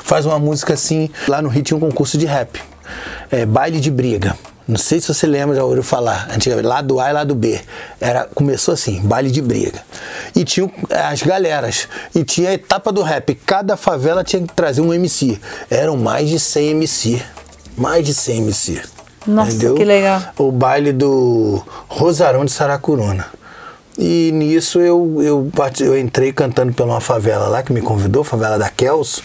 Faz 0.03 0.27
uma 0.27 0.39
música 0.39 0.75
assim, 0.75 1.09
lá 1.29 1.41
no 1.41 1.49
Rio 1.49 1.63
tinha 1.63 1.77
um 1.77 1.81
concurso 1.81 2.19
de 2.19 2.27
rap, 2.27 2.61
é, 3.31 3.47
baile 3.47 3.79
de 3.79 3.91
briga. 3.91 4.37
Não 4.71 4.79
sei 4.79 5.01
se 5.01 5.13
você 5.13 5.27
lembra, 5.27 5.57
já 5.57 5.65
ouviu 5.65 5.83
falar, 5.83 6.29
antigamente, 6.33 6.67
lá 6.67 6.81
do 6.81 6.99
A 7.01 7.11
e 7.11 7.13
lá 7.13 7.25
do 7.25 7.35
B. 7.35 7.61
Era, 8.01 8.29
começou 8.35 8.73
assim, 8.75 9.01
baile 9.03 9.31
de 9.31 9.43
briga. 9.43 9.81
E 10.35 10.45
tinha 10.45 10.67
o- 10.67 10.73
as 10.91 11.23
galeras, 11.23 11.89
e 12.15 12.23
tinha 12.25 12.51
a 12.51 12.55
etapa 12.55 12.93
do 12.93 13.03
rap. 13.03 13.35
Cada 13.45 13.77
favela 13.77 14.23
tinha 14.25 14.43
que 14.47 14.55
trazer 14.55 14.81
um 14.81 14.95
MC. 14.95 15.39
Eram 15.71 15.97
mais 15.97 16.29
de 16.29 16.39
100 16.39 16.71
MC. 16.71 17.23
Mais 17.77 18.05
de 18.07 18.15
100 18.15 18.39
MC. 18.39 18.81
Nossa, 19.27 19.51
entendeu? 19.53 19.75
que 19.75 19.85
legal. 19.85 20.23
o 20.39 20.51
baile 20.51 20.93
do 20.93 21.63
Rosarão 21.89 22.45
de 22.45 22.53
Saracuruna. 22.53 23.27
E 23.99 24.31
nisso 24.33 24.81
eu, 24.81 25.19
eu, 25.21 25.53
eu 25.81 25.99
entrei 25.99 26.33
cantando 26.33 26.73
pela 26.73 26.95
uma 26.95 27.01
favela 27.01 27.49
lá 27.49 27.63
que 27.63 27.71
me 27.71 27.83
convidou, 27.83 28.25
favela 28.25 28.59
da 28.59 28.71
Kelso, 28.71 29.23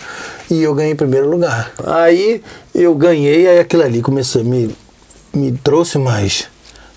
e 0.51 0.62
eu 0.62 0.74
ganhei 0.75 0.94
primeiro 0.95 1.30
lugar. 1.30 1.71
Aí 1.86 2.42
eu 2.74 2.94
ganhei, 2.94 3.47
aí 3.47 3.59
aquilo 3.59 3.83
ali 3.83 4.01
começou, 4.01 4.44
me, 4.44 4.75
me 5.38 5.52
trouxe 5.52 5.98
mais. 5.98 6.48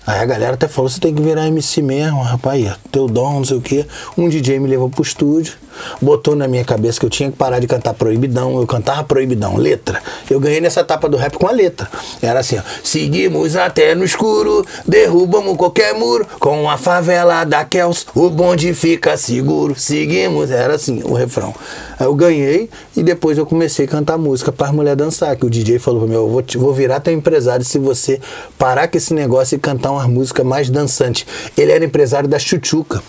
Aí 0.07 0.19
a 0.19 0.25
galera 0.25 0.53
até 0.53 0.67
falou, 0.67 0.89
você 0.89 0.99
tem 0.99 1.13
que 1.13 1.21
virar 1.21 1.47
MC 1.47 1.81
mesmo, 1.81 2.21
rapaz, 2.21 2.65
é 2.65 2.75
teu 2.91 3.07
dom, 3.07 3.33
não 3.33 3.45
sei 3.45 3.57
o 3.57 3.61
quê. 3.61 3.85
Um 4.17 4.27
DJ 4.27 4.59
me 4.59 4.67
levou 4.67 4.89
pro 4.89 5.03
estúdio, 5.03 5.53
botou 6.01 6.35
na 6.35 6.47
minha 6.47 6.63
cabeça 6.65 6.99
que 6.99 7.05
eu 7.05 7.09
tinha 7.09 7.31
que 7.31 7.37
parar 7.37 7.59
de 7.59 7.67
cantar 7.67 7.93
proibidão, 7.93 8.59
eu 8.59 8.67
cantava 8.67 9.03
proibidão, 9.03 9.57
letra. 9.57 10.01
Eu 10.29 10.39
ganhei 10.39 10.61
nessa 10.61 10.81
etapa 10.81 11.07
do 11.09 11.17
rap 11.17 11.37
com 11.37 11.47
a 11.47 11.51
letra. 11.51 11.89
Era 12.21 12.39
assim, 12.39 12.57
ó, 12.57 12.61
seguimos 12.83 13.55
até 13.55 13.95
no 13.95 14.03
escuro, 14.03 14.65
derrubamos 14.87 15.55
qualquer 15.57 15.93
muro, 15.93 16.25
com 16.39 16.69
a 16.69 16.77
favela 16.77 17.43
da 17.43 17.63
Kels, 17.65 18.05
o 18.15 18.29
bonde 18.29 18.73
fica 18.73 19.17
seguro, 19.17 19.75
seguimos, 19.77 20.51
era 20.51 20.75
assim 20.75 21.01
o 21.03 21.13
refrão. 21.13 21.53
Aí 21.99 22.05
eu 22.05 22.15
ganhei 22.15 22.69
e 22.95 23.03
depois 23.03 23.37
eu 23.37 23.45
comecei 23.45 23.85
a 23.85 23.87
cantar 23.87 24.17
música 24.17 24.51
para 24.51 24.67
as 24.67 24.73
mulheres 24.73 24.97
dançar, 24.97 25.35
que 25.35 25.45
o 25.45 25.49
DJ 25.49 25.79
falou 25.79 26.01
pra 26.01 26.09
mim, 26.09 26.15
eu 26.15 26.29
vou, 26.29 26.41
te- 26.41 26.57
vou 26.57 26.73
virar 26.73 26.99
teu 26.99 27.13
empresário 27.13 27.63
se 27.65 27.77
você 27.77 28.19
parar 28.57 28.87
com 28.87 28.97
esse 28.97 29.13
negócio 29.13 29.55
e 29.55 29.59
cantar 29.59 29.91
uma 29.91 30.07
música 30.07 30.43
mais 30.43 30.69
dançante. 30.69 31.25
Ele 31.57 31.71
era 31.71 31.83
empresário 31.85 32.27
da 32.27 32.39
Chuchuca. 32.39 33.01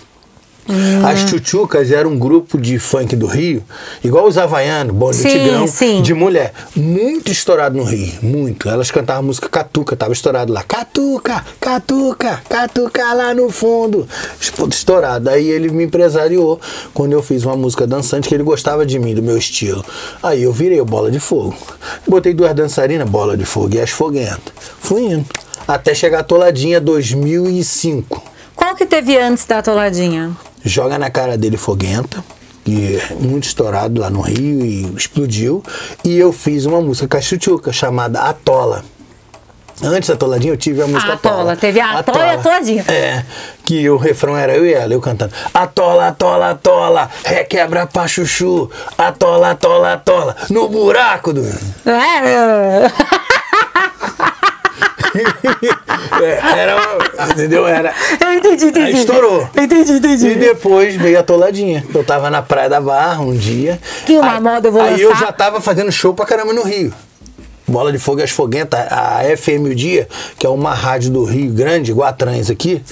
As 1.06 1.20
Chuchucas 1.28 1.90
eram 1.90 2.10
um 2.10 2.18
grupo 2.18 2.58
de 2.58 2.78
funk 2.78 3.16
do 3.16 3.26
Rio, 3.26 3.62
igual 4.02 4.26
os 4.26 4.38
Havaianos, 4.38 4.94
Bonde 4.94 5.16
Sim, 5.16 5.28
Tigrão, 5.28 5.66
sim. 5.66 6.02
de 6.02 6.14
mulher. 6.14 6.52
Muito 6.74 7.30
estourado 7.30 7.76
no 7.76 7.84
Rio, 7.84 8.12
muito. 8.22 8.68
Elas 8.68 8.90
cantavam 8.90 9.24
música 9.24 9.48
Catuca, 9.48 9.96
tava 9.96 10.12
estourado 10.12 10.52
lá. 10.52 10.62
Catuca, 10.62 11.44
Catuca, 11.60 12.42
Catuca 12.48 13.12
lá 13.12 13.34
no 13.34 13.50
fundo. 13.50 14.06
Estourado. 14.40 15.28
Aí 15.30 15.48
ele 15.48 15.70
me 15.70 15.84
empresariou 15.84 16.60
quando 16.94 17.12
eu 17.12 17.22
fiz 17.22 17.44
uma 17.44 17.56
música 17.56 17.86
dançante 17.86 18.28
que 18.28 18.34
ele 18.34 18.44
gostava 18.44 18.84
de 18.86 18.98
mim, 18.98 19.14
do 19.14 19.22
meu 19.22 19.36
estilo. 19.36 19.84
Aí 20.22 20.42
eu 20.42 20.52
virei 20.52 20.80
o 20.80 20.84
Bola 20.84 21.10
de 21.10 21.20
Fogo. 21.20 21.56
Botei 22.06 22.34
duas 22.34 22.54
dançarinas, 22.54 23.08
Bola 23.08 23.36
de 23.36 23.44
Fogo 23.44 23.74
e 23.74 23.80
as 23.80 23.90
Foguentas. 23.90 24.52
Fui 24.80 25.02
indo. 25.02 25.26
Até 25.66 25.94
chegar 25.94 26.20
a 26.20 26.24
Toladinha 26.24 26.80
2005 26.80 28.30
Qual 28.56 28.74
que 28.74 28.84
teve 28.84 29.16
antes 29.16 29.46
da 29.46 29.58
atoladinha? 29.58 30.36
Joga 30.64 30.98
na 30.98 31.10
cara 31.10 31.36
dele 31.36 31.56
foguenta, 31.56 32.22
que 32.64 32.96
é 32.96 33.14
muito 33.14 33.44
estourado 33.44 34.00
lá 34.00 34.10
no 34.10 34.20
Rio 34.20 34.64
e 34.64 34.82
explodiu. 34.96 35.62
E 36.04 36.18
eu 36.18 36.32
fiz 36.32 36.66
uma 36.66 36.80
música 36.80 37.08
com 37.08 37.16
a 37.16 37.20
Chuchuca 37.20 37.72
chamada 37.72 38.20
Atola. 38.22 38.84
Antes 39.82 40.10
da 40.10 40.16
Toladinha 40.16 40.52
eu 40.52 40.58
tive 40.58 40.82
a 40.82 40.86
música 40.86 41.12
A 41.12 41.14
Atola, 41.14 41.56
teve 41.56 41.80
a 41.80 41.98
Atola 41.98 42.26
e 42.26 42.30
a 42.30 42.38
Toladinha. 42.38 42.84
É, 42.86 43.24
que 43.64 43.88
o 43.88 43.96
refrão 43.96 44.36
era 44.36 44.54
eu 44.54 44.66
e 44.66 44.74
ela, 44.74 44.92
eu 44.92 45.00
cantando. 45.00 45.32
Atola, 45.54 46.08
atola, 46.08 46.50
atola, 46.50 47.10
requebra 47.24 47.86
pra 47.86 48.06
chuchu. 48.06 48.70
Atola, 48.98 49.52
atola, 49.52 49.94
atola, 49.94 50.36
no 50.50 50.68
buraco 50.68 51.32
do... 51.32 51.40
É. 51.40 53.20
É, 56.22 56.58
era, 56.58 56.76
entendeu? 57.30 57.66
Era... 57.66 57.94
Eu 58.20 58.34
entendi, 58.34 58.66
entendi. 58.66 58.86
Aí 58.86 58.94
estourou. 58.94 59.48
Entendi, 59.56 59.92
entendi. 59.92 60.26
E 60.28 60.34
depois 60.34 60.94
veio 60.96 61.18
a 61.18 61.22
toladinha. 61.22 61.84
Eu 61.94 62.04
tava 62.04 62.28
na 62.28 62.42
Praia 62.42 62.68
da 62.68 62.80
Barra 62.80 63.20
um 63.20 63.34
dia. 63.34 63.78
Que 64.04 64.18
uma 64.18 64.34
aí, 64.34 64.40
moda 64.40 64.68
eu 64.68 64.72
vou 64.72 64.82
Aí 64.82 65.00
eu 65.00 65.10
lançar. 65.10 65.26
já 65.26 65.32
tava 65.32 65.60
fazendo 65.60 65.90
show 65.92 66.12
pra 66.12 66.26
caramba 66.26 66.52
no 66.52 66.62
Rio. 66.62 66.92
Bola 67.66 67.92
de 67.92 67.98
Fogo 67.98 68.20
e 68.20 68.24
as 68.24 68.30
Foguentas, 68.30 68.80
a 68.90 69.20
FM 69.36 69.70
O 69.70 69.74
Dia, 69.74 70.08
que 70.36 70.44
é 70.44 70.50
uma 70.50 70.74
rádio 70.74 71.10
do 71.10 71.24
Rio 71.24 71.52
grande, 71.52 71.94
Trans 72.18 72.50
aqui, 72.50 72.82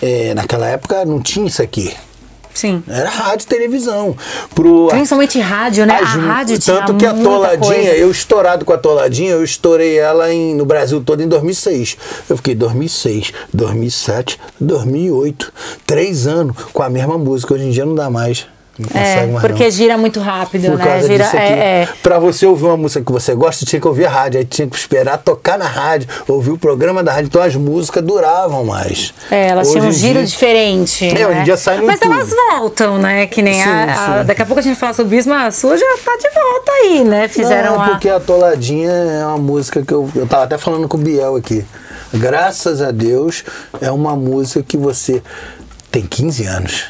é, 0.00 0.32
naquela 0.34 0.68
época 0.68 1.04
não 1.04 1.20
tinha 1.20 1.46
isso 1.46 1.60
aqui. 1.60 1.92
Sim. 2.54 2.82
Era 2.88 3.08
rádio 3.10 3.44
e 3.44 3.46
televisão. 3.48 4.16
Pro, 4.54 4.88
Principalmente 4.90 5.40
rádio, 5.40 5.86
né? 5.86 5.94
as- 5.96 6.02
a 6.02 6.18
rádio 6.18 6.58
tinha 6.58 6.76
tanto 6.78 6.94
que 6.96 7.06
a 7.06 7.14
toladinha, 7.14 7.94
eu 7.94 8.10
estourado 8.10 8.64
com 8.64 8.72
a 8.72 8.78
toladinha, 8.78 9.30
eu 9.30 9.42
estourei 9.44 9.98
ela 9.98 10.32
em, 10.32 10.54
no 10.54 10.64
Brasil 10.64 11.02
todo 11.04 11.22
em 11.22 11.28
2006. 11.28 11.96
Eu 12.28 12.36
fiquei 12.36 12.54
2006, 12.54 13.32
2007, 13.52 14.38
2008, 14.60 15.52
três 15.86 16.26
anos 16.26 16.56
com 16.72 16.82
a 16.82 16.88
mesma 16.90 17.16
música. 17.18 17.54
Hoje 17.54 17.64
em 17.64 17.70
dia 17.70 17.84
não 17.86 17.94
dá 17.94 18.10
mais. 18.10 18.46
Não 18.78 18.88
É, 19.00 19.26
mais 19.26 19.40
porque 19.42 19.64
não. 19.64 19.70
gira 19.70 19.98
muito 19.98 20.18
rápido, 20.18 20.70
Por 20.70 20.78
né? 20.78 21.02
Gira, 21.02 21.24
é, 21.34 21.82
é. 21.82 21.88
Pra 22.02 22.18
você 22.18 22.46
ouvir 22.46 22.64
uma 22.64 22.76
música 22.76 23.04
que 23.04 23.12
você 23.12 23.34
gosta, 23.34 23.66
tinha 23.66 23.78
que 23.78 23.86
ouvir 23.86 24.06
a 24.06 24.10
rádio. 24.10 24.38
Aí 24.40 24.46
tinha 24.46 24.66
que 24.66 24.74
esperar 24.74 25.18
tocar 25.18 25.58
na 25.58 25.66
rádio, 25.66 26.08
ouvir 26.26 26.52
o 26.52 26.58
programa 26.58 27.02
da 27.02 27.12
rádio. 27.12 27.26
Então 27.26 27.42
as 27.42 27.54
músicas 27.54 28.02
duravam 28.02 28.64
mais. 28.64 29.12
É, 29.30 29.48
elas 29.48 29.68
Hoje 29.68 29.76
tinham 29.78 29.88
um 29.88 29.92
giro 29.92 30.18
dia- 30.20 30.26
diferente. 30.26 31.04
É, 31.06 31.08
hoje 31.26 31.36
em 31.36 31.38
né? 31.40 31.44
dia 31.44 31.56
no 31.76 31.86
Mas 31.86 32.00
YouTube. 32.00 32.12
elas 32.14 32.30
voltam, 32.50 32.98
né? 32.98 33.26
Que 33.26 33.42
nem 33.42 33.62
Sim, 33.62 33.68
a, 33.68 33.84
a- 33.84 34.20
sim. 34.20 34.26
Daqui 34.26 34.40
a 34.42 34.46
pouco 34.46 34.60
a 34.60 34.62
gente 34.62 34.78
fala 34.80 34.94
sobre 34.94 35.16
isso, 35.18 35.28
mas 35.28 35.46
a 35.48 35.50
sua 35.60 35.76
já 35.76 35.86
tá 36.02 36.16
de 36.16 36.30
volta 36.34 36.72
aí, 36.82 37.04
né? 37.04 37.28
Fizeram 37.28 37.74
Não, 37.74 37.82
a. 37.82 37.88
porque 37.90 38.08
a 38.08 38.18
Toladinha 38.18 38.90
é 38.90 39.26
uma 39.26 39.36
música 39.38 39.82
que 39.82 39.92
eu. 39.92 40.08
Eu 40.16 40.26
tava 40.26 40.44
até 40.44 40.56
falando 40.56 40.88
com 40.88 40.96
o 40.96 41.00
Biel 41.00 41.36
aqui. 41.36 41.62
Graças 42.14 42.80
a 42.80 42.90
Deus, 42.90 43.44
é 43.82 43.90
uma 43.90 44.16
música 44.16 44.62
que 44.62 44.76
você 44.78 45.22
tem 45.90 46.02
15 46.06 46.46
anos. 46.46 46.84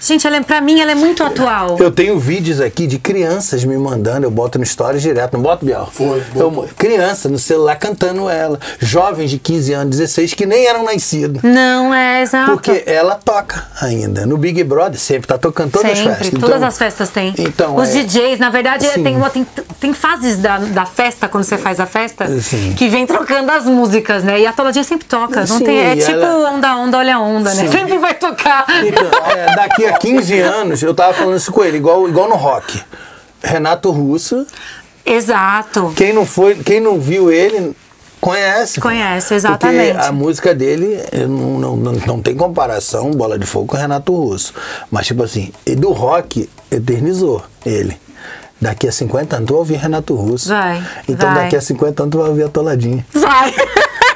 Gente, 0.00 0.26
ela, 0.26 0.36
é- 0.36 0.40
pra 0.42 0.60
mim 0.60 0.80
ela 0.80 0.92
é 0.92 0.94
muito 0.94 1.22
atual. 1.24 1.76
Eu 1.80 1.90
tenho 1.90 2.18
vídeos 2.18 2.60
aqui 2.60 2.86
de 2.86 2.98
crianças 2.98 3.64
me 3.64 3.76
mandando, 3.76 4.26
eu 4.26 4.30
boto 4.30 4.58
no 4.58 4.64
stories 4.66 5.02
direto, 5.02 5.32
não 5.34 5.40
boto, 5.42 5.64
Biel? 5.64 5.88
Foi, 5.92 6.22
Eu, 6.34 6.68
criança 6.76 7.28
no 7.28 7.38
celular 7.38 7.76
cantando 7.76 8.28
ela. 8.28 8.58
Jovens 8.78 9.30
de 9.30 9.38
15 9.38 9.72
anos, 9.72 9.96
16, 9.96 10.34
que 10.34 10.44
nem 10.46 10.66
eram 10.66 10.84
nascidos. 10.84 11.42
Não, 11.42 11.92
é 11.94 12.22
exato. 12.22 12.52
Porque 12.52 12.82
ela 12.86 13.14
toca 13.16 13.66
ainda. 13.80 14.26
No 14.26 14.36
Big 14.36 14.62
Brother 14.64 14.98
sempre 15.00 15.26
tá 15.26 15.38
tocando 15.38 15.70
todas 15.72 15.96
Sempre, 15.96 16.12
as 16.12 16.18
festas. 16.18 16.40
todas 16.40 16.56
Então, 16.56 16.68
as 16.68 16.78
festas 16.78 17.08
têm. 17.10 17.34
Então, 17.38 17.76
Os 17.76 17.88
é- 17.88 18.02
DJs, 18.02 18.38
na 18.38 18.50
verdade, 18.50 18.86
Sim. 18.88 19.02
tem, 19.02 19.16
uma- 19.16 19.30
tem, 19.30 19.46
tem 19.80 19.92
fases 19.94 20.36
da, 20.38 20.58
da 20.58 20.84
festa, 20.86 21.26
quando 21.28 21.44
você 21.44 21.56
faz 21.56 21.80
a 21.80 21.86
festa, 21.86 22.26
Sim. 22.40 22.74
que 22.76 22.88
vem 22.88 23.06
trocando 23.06 23.50
as 23.50 23.64
músicas, 23.64 24.22
né? 24.22 24.40
E 24.40 24.46
a 24.46 24.52
toladinha 24.52 24.84
sempre 24.84 25.06
toca. 25.06 25.40
Não 25.40 25.58
Sim, 25.58 25.64
tem, 25.64 25.78
é 25.78 25.96
tipo 25.96 26.10
ela- 26.12 26.50
onda, 26.50 26.76
onda, 26.76 26.98
olha 26.98 27.16
a 27.16 27.20
onda, 27.20 27.54
né? 27.54 27.66
Sempre 27.68 27.98
vai 27.98 28.14
tocar. 28.14 28.66
Então, 28.84 29.06
é, 29.30 29.56
daqui 29.56 29.85
a 29.88 29.98
15 29.98 30.38
anos, 30.40 30.82
eu 30.82 30.94
tava 30.94 31.12
falando 31.14 31.36
isso 31.36 31.52
com 31.52 31.64
ele, 31.64 31.76
igual, 31.78 32.08
igual 32.08 32.28
no 32.28 32.36
rock. 32.36 32.82
Renato 33.42 33.90
Russo, 33.90 34.46
Exato. 35.04 35.92
quem 35.96 36.12
não 36.12 36.26
foi, 36.26 36.56
quem 36.56 36.80
não 36.80 36.98
viu 36.98 37.30
ele, 37.30 37.76
conhece. 38.20 38.80
Conhece, 38.80 39.34
exatamente. 39.34 39.92
Porque 39.92 40.06
a 40.06 40.12
música 40.12 40.54
dele 40.54 40.98
não, 41.28 41.58
não, 41.58 41.76
não, 41.76 41.92
não 41.92 42.22
tem 42.22 42.34
comparação, 42.34 43.10
Bola 43.12 43.38
de 43.38 43.46
Fogo 43.46 43.66
com 43.66 43.76
Renato 43.76 44.14
Russo. 44.14 44.52
Mas, 44.90 45.06
tipo 45.06 45.22
assim, 45.22 45.52
do 45.78 45.92
rock, 45.92 46.48
eternizou 46.70 47.42
ele. 47.64 47.96
Daqui 48.60 48.88
a 48.88 48.92
50 48.92 49.36
anos 49.36 49.46
tu 49.46 49.52
vai 49.52 49.58
ouvir 49.58 49.74
Renato 49.76 50.14
Russo. 50.14 50.48
Vai, 50.48 50.82
Então 51.08 51.32
vai. 51.32 51.44
daqui 51.44 51.56
a 51.56 51.60
50 51.60 52.02
anos 52.02 52.12
tu 52.12 52.18
vai 52.18 52.28
ouvir 52.30 52.44
a 52.44 52.48
Toladinha. 52.48 53.04
Vai. 53.12 53.54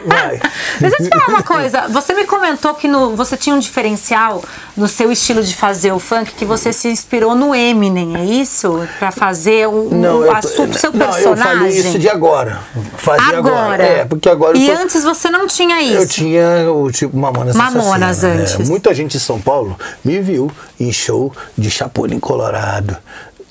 Vai. 0.07 0.41
Deixa 0.81 0.97
eu 0.99 1.05
te 1.05 1.09
falar 1.11 1.29
uma 1.29 1.43
coisa. 1.43 1.87
Você 1.89 2.15
me 2.15 2.25
comentou 2.25 2.73
que 2.73 2.89
no- 2.89 3.15
você 3.15 3.37
tinha 3.37 3.55
um 3.55 3.59
diferencial 3.59 4.43
no 4.75 4.89
seu 4.89 5.13
estilo 5.13 5.43
de 5.43 5.55
fazer 5.55 5.93
o 5.93 5.99
funk, 5.99 6.33
que 6.33 6.47
você 6.47 6.73
se 6.73 6.89
inspirou 6.89 7.35
no 7.35 7.55
Eminem, 7.55 8.17
é 8.17 8.25
isso? 8.25 8.89
Pra 8.99 9.11
fazer 9.11 9.69
o, 9.69 9.91
Não, 9.93 10.21
o 10.21 10.31
a 10.31 10.41
tô- 10.41 10.49
su- 10.49 10.73
seu 10.73 10.91
não, 10.91 10.99
personagem. 11.07 11.27
eu 11.27 11.37
falei 11.37 11.69
isso 11.79 11.99
de 11.99 12.09
agora. 12.09 12.61
Fazer 12.97 13.35
agora. 13.37 13.57
Agora. 13.61 13.83
É, 13.85 14.05
porque 14.07 14.31
agora 14.31 14.57
E 14.57 14.67
tô- 14.75 14.83
antes 14.83 15.05
você 15.05 15.29
não 15.29 15.47
tinha 15.47 15.83
isso. 15.83 15.97
Eu 16.03 16.09
tinha 16.09 16.73
o 16.73 16.91
tipo 16.91 17.15
Mamonas 17.15 17.55
Mamonas 17.55 18.25
Assassina, 18.25 18.43
antes. 18.43 18.55
É, 18.61 18.65
muita 18.65 18.95
gente 18.95 19.19
em 19.19 19.21
São 19.21 19.39
Paulo 19.39 19.77
me 20.03 20.19
viu 20.21 20.51
em 20.79 20.91
show 20.91 21.31
de 21.59 21.71
Chapolin 21.71 22.19
Colorado, 22.19 22.97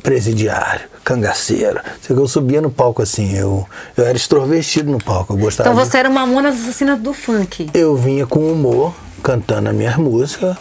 Presidiário, 0.01 0.81
Cangaceiro. 1.03 1.79
Eu 2.09 2.27
subia 2.27 2.61
no 2.61 2.69
palco 2.71 3.01
assim, 3.01 3.35
eu, 3.35 3.65
eu 3.97 4.05
era 4.05 4.15
extrovertido 4.15 4.89
no 4.91 4.97
palco, 5.03 5.33
eu 5.33 5.37
gostava 5.37 5.69
Então 5.69 5.81
de- 5.83 5.89
você 5.89 5.97
era 5.97 6.09
uma 6.09 6.25
Mamonas 6.25 6.55
assassina 6.61 6.95
do 6.95 7.13
funk. 7.13 7.69
Eu 7.73 7.95
vinha 7.95 8.25
com 8.25 8.51
humor, 8.51 8.93
cantando 9.21 9.69
a 9.69 9.73
minha 9.73 9.97
música. 9.97 10.57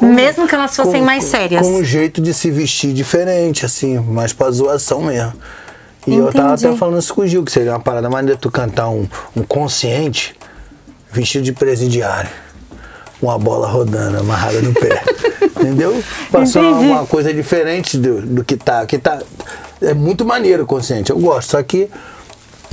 Mesmo 0.00 0.46
que 0.46 0.54
elas 0.54 0.74
fossem 0.76 1.00
com- 1.00 1.06
mais 1.06 1.24
sérias. 1.24 1.62
Com 1.66 1.74
um 1.76 1.84
jeito 1.84 2.20
de 2.20 2.34
se 2.34 2.50
vestir 2.50 2.92
diferente, 2.92 3.64
assim, 3.64 3.98
mais 3.98 4.32
pra 4.32 4.50
zoação 4.50 5.02
mesmo. 5.02 5.32
E 6.06 6.14
eu 6.14 6.32
tava 6.32 6.48
Entendi. 6.52 6.66
até 6.68 6.76
falando 6.76 6.98
isso 7.00 7.14
com 7.14 7.22
o 7.22 7.26
Gil, 7.26 7.42
que 7.44 7.50
seria 7.50 7.72
uma 7.72 7.80
parada 7.80 8.08
maneira 8.08 8.38
tu 8.38 8.50
cantar 8.50 8.88
um, 8.90 9.08
um 9.34 9.42
consciente 9.42 10.34
vestido 11.10 11.44
de 11.44 11.52
presidiário. 11.52 12.30
Uma 13.20 13.38
bola 13.38 13.66
rodando, 13.68 14.18
amarrada 14.18 14.60
no 14.60 14.72
pé. 14.74 15.02
Entendeu? 15.66 16.02
Passar 16.30 16.60
uma, 16.60 16.70
Entendi. 16.70 16.86
uma 16.92 17.06
coisa 17.06 17.32
diferente 17.34 17.96
do, 17.98 18.20
do 18.22 18.44
que 18.44 18.56
tá. 18.56 18.84
Que 18.86 18.98
tá. 18.98 19.18
É 19.80 19.92
muito 19.94 20.24
maneiro 20.24 20.62
o 20.62 20.66
consciente, 20.66 21.10
eu 21.10 21.18
gosto. 21.18 21.50
Só 21.50 21.62
que 21.62 21.88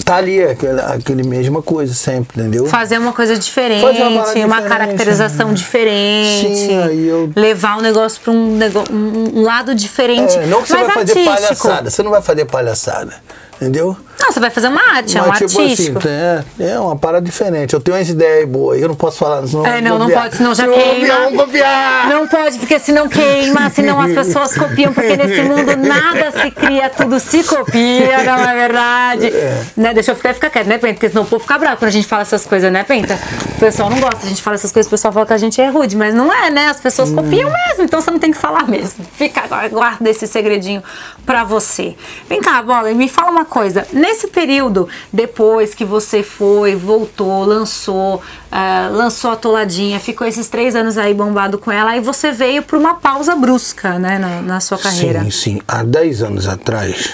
tá 0.03 0.15
ali 0.15 0.43
aquele, 0.43 0.79
aquele 0.81 1.23
mesma 1.23 1.62
coisa 1.62 1.93
sempre, 1.93 2.41
entendeu? 2.41 2.65
Fazer 2.65 2.97
uma 2.97 3.13
coisa 3.13 3.38
diferente, 3.38 3.81
Fazer 3.81 4.01
uma 4.03 4.09
uma, 4.09 4.23
diferente, 4.25 4.67
caracterização 4.67 5.50
né? 5.50 5.53
diferente. 5.53 6.55
Sim, 6.55 6.77
aí 6.81 7.07
eu- 7.07 7.31
Levar 7.35 7.77
o 7.77 7.81
negócio 7.81 8.19
pra 8.21 8.31
um, 8.33 8.57
um- 8.91 9.41
lado 9.43 9.75
diferente. 9.75 10.35
É, 10.38 10.45
não 10.47 10.62
que 10.63 10.69
você 10.69 10.73
vai 10.77 10.85
fazer 10.89 11.12
artístico. 11.12 11.35
palhaçada, 11.67 11.89
você 11.89 12.01
não 12.03 12.12
vai 12.12 12.21
fazer 12.21 12.45
palhaçada, 12.45 13.13
entendeu? 13.57 13.95
Não, 14.24 14.32
você 14.32 14.39
vai 14.39 14.50
fazer 14.50 14.68
uma 14.70 14.82
arte, 14.96 15.18
é 15.18 15.22
um 15.22 15.27
Mas, 15.27 15.39
tipo 15.39 15.60
artístico. 15.62 15.98
assim, 16.00 16.08
é, 16.10 16.70
é 16.72 16.80
uma 16.80 16.96
parada 16.96 17.25
diferente. 17.25 17.74
Eu 17.74 17.82
tenho 17.82 17.98
umas 17.98 18.08
ideias 18.08 18.48
boas, 18.48 18.82
eu 18.82 18.88
não 18.88 18.96
posso 18.96 19.18
falar, 19.18 19.46
senão 19.46 19.65
É, 19.65 19.82
não, 19.82 20.00
não 20.00 20.10
pode, 20.10 20.38
senão 20.38 20.56
já 20.56 20.65
queima. 20.65 20.84
copiar, 20.94 21.20
vamos 21.24 21.39
copiar! 21.44 22.08
Não 22.10 22.27
pode, 22.27 22.58
porque 22.60 22.80
senão 22.80 23.10
queima, 23.10 23.70
senão 23.70 24.00
as 24.00 24.13
pessoas 24.13 24.56
copiam, 24.58 24.94
porque 24.94 25.18
nesse 25.18 25.42
mundo 25.42 25.75
nada 25.75 26.32
se 26.42 26.51
cria, 26.51 26.89
tudo 26.89 27.20
se 27.20 27.44
copia, 27.44 28.24
não 28.24 28.50
é 28.50 28.56
verdade? 28.56 29.32
Né? 29.75 29.94
Deixa 29.94 30.12
eu 30.12 30.15
ficar, 30.15 30.34
ficar 30.34 30.50
quieto, 30.50 30.68
né, 30.68 30.77
Penta? 30.77 30.94
Porque 30.94 31.10
senão 31.10 31.24
o 31.24 31.25
povo 31.25 31.42
fica 31.42 31.58
bravo 31.58 31.77
quando 31.77 31.89
a 31.89 31.92
gente 31.92 32.08
fala 32.08 32.22
essas 32.22 32.46
coisas, 32.46 32.72
né, 32.72 32.84
Penta? 32.84 33.20
O 33.58 33.60
pessoal 33.60 33.89
não 33.89 34.00
gosta, 34.00 34.25
a 34.25 34.30
gente 34.30 34.42
fala 34.42 34.56
essas 34.56 34.72
coisas, 34.72 34.88
o 34.88 34.92
pessoal 34.92 35.13
fala 35.13 35.25
que 35.25 35.34
a 35.34 35.38
gente 35.38 35.60
é 35.60 35.68
rude, 35.70 35.98
mas 35.98 36.13
não 36.15 36.32
é, 36.32 36.50
né? 36.50 36.68
As 36.68 36.80
pessoas 36.80 37.12
copiam 37.12 37.50
mesmo, 37.51 37.84
então 37.84 38.00
você 38.00 38.10
não 38.10 38.20
tem 38.20 38.32
que 38.32 38.38
falar 38.38 38.68
mesmo. 38.70 39.06
Fica 39.18 39.42
agora, 39.42 39.68
guarda 39.68 40.10
esse 40.10 40.27
segredinho 40.27 40.82
pra 41.25 41.44
você. 41.44 41.96
Vem 42.30 42.39
cá, 42.42 42.62
Bola, 42.62 42.92
me 42.94 43.10
fala 43.10 43.32
uma 43.32 43.44
coisa. 43.46 43.86
Nesse 43.92 44.12
período, 44.27 44.88
depois 45.12 45.74
que 45.74 45.84
você 45.84 46.22
foi, 46.22 46.75
voltou, 46.75 47.46
lançou, 47.46 48.22
ah, 48.51 48.89
lançou 48.91 49.32
a 49.32 49.36
toladinha, 49.36 50.00
ficou 50.00 50.27
esses 50.27 50.48
três 50.48 50.75
anos 50.75 50.98
aí 50.98 51.13
bombado 51.13 51.58
com 51.58 51.72
ela, 51.72 51.91
aí 51.91 52.00
você 52.00 52.32
veio 52.32 52.63
pra 52.63 52.77
uma 52.77 52.96
pausa 52.96 53.36
brusca, 53.36 53.98
né, 53.98 54.20
na, 54.20 54.41
na 54.41 54.60
sua 54.60 54.77
carreira. 54.77 55.24
Sim, 55.24 55.32
sim. 55.32 55.62
Há 55.67 55.84
10 55.84 56.24
anos 56.24 56.48
atrás, 56.48 57.13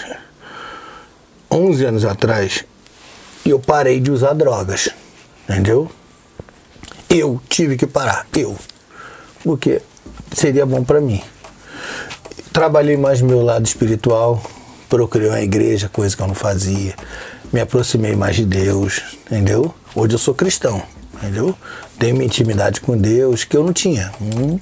11 1.51 1.85
anos 1.85 2.05
atrás, 2.05 2.65
eu 3.45 3.59
parei 3.59 3.99
de 3.99 4.11
usar 4.11 4.33
drogas, 4.33 4.89
entendeu? 5.47 5.89
Eu 7.09 7.41
tive 7.49 7.75
que 7.75 7.87
parar, 7.87 8.27
eu. 8.35 8.55
Porque 9.43 9.81
seria 10.31 10.65
bom 10.65 10.83
pra 10.83 11.01
mim. 11.01 11.21
Trabalhei 12.53 12.97
mais 12.97 13.21
meu 13.21 13.41
lado 13.41 13.65
espiritual, 13.65 14.43
procurei 14.89 15.29
uma 15.29 15.41
igreja, 15.41 15.87
coisa 15.87 16.15
que 16.15 16.21
eu 16.21 16.27
não 16.27 16.35
fazia. 16.35 16.95
Me 17.53 17.61
aproximei 17.61 18.15
mais 18.15 18.35
de 18.35 18.45
Deus, 18.45 19.01
entendeu? 19.25 19.73
Hoje 19.95 20.15
eu 20.15 20.19
sou 20.19 20.33
cristão, 20.33 20.81
entendeu? 21.13 21.55
Tenho 21.97 22.15
minha 22.15 22.25
intimidade 22.25 22.81
com 22.81 22.97
Deus 22.97 23.43
que 23.43 23.55
eu 23.55 23.63
não 23.63 23.71
tinha. 23.71 24.11
Hum. 24.19 24.59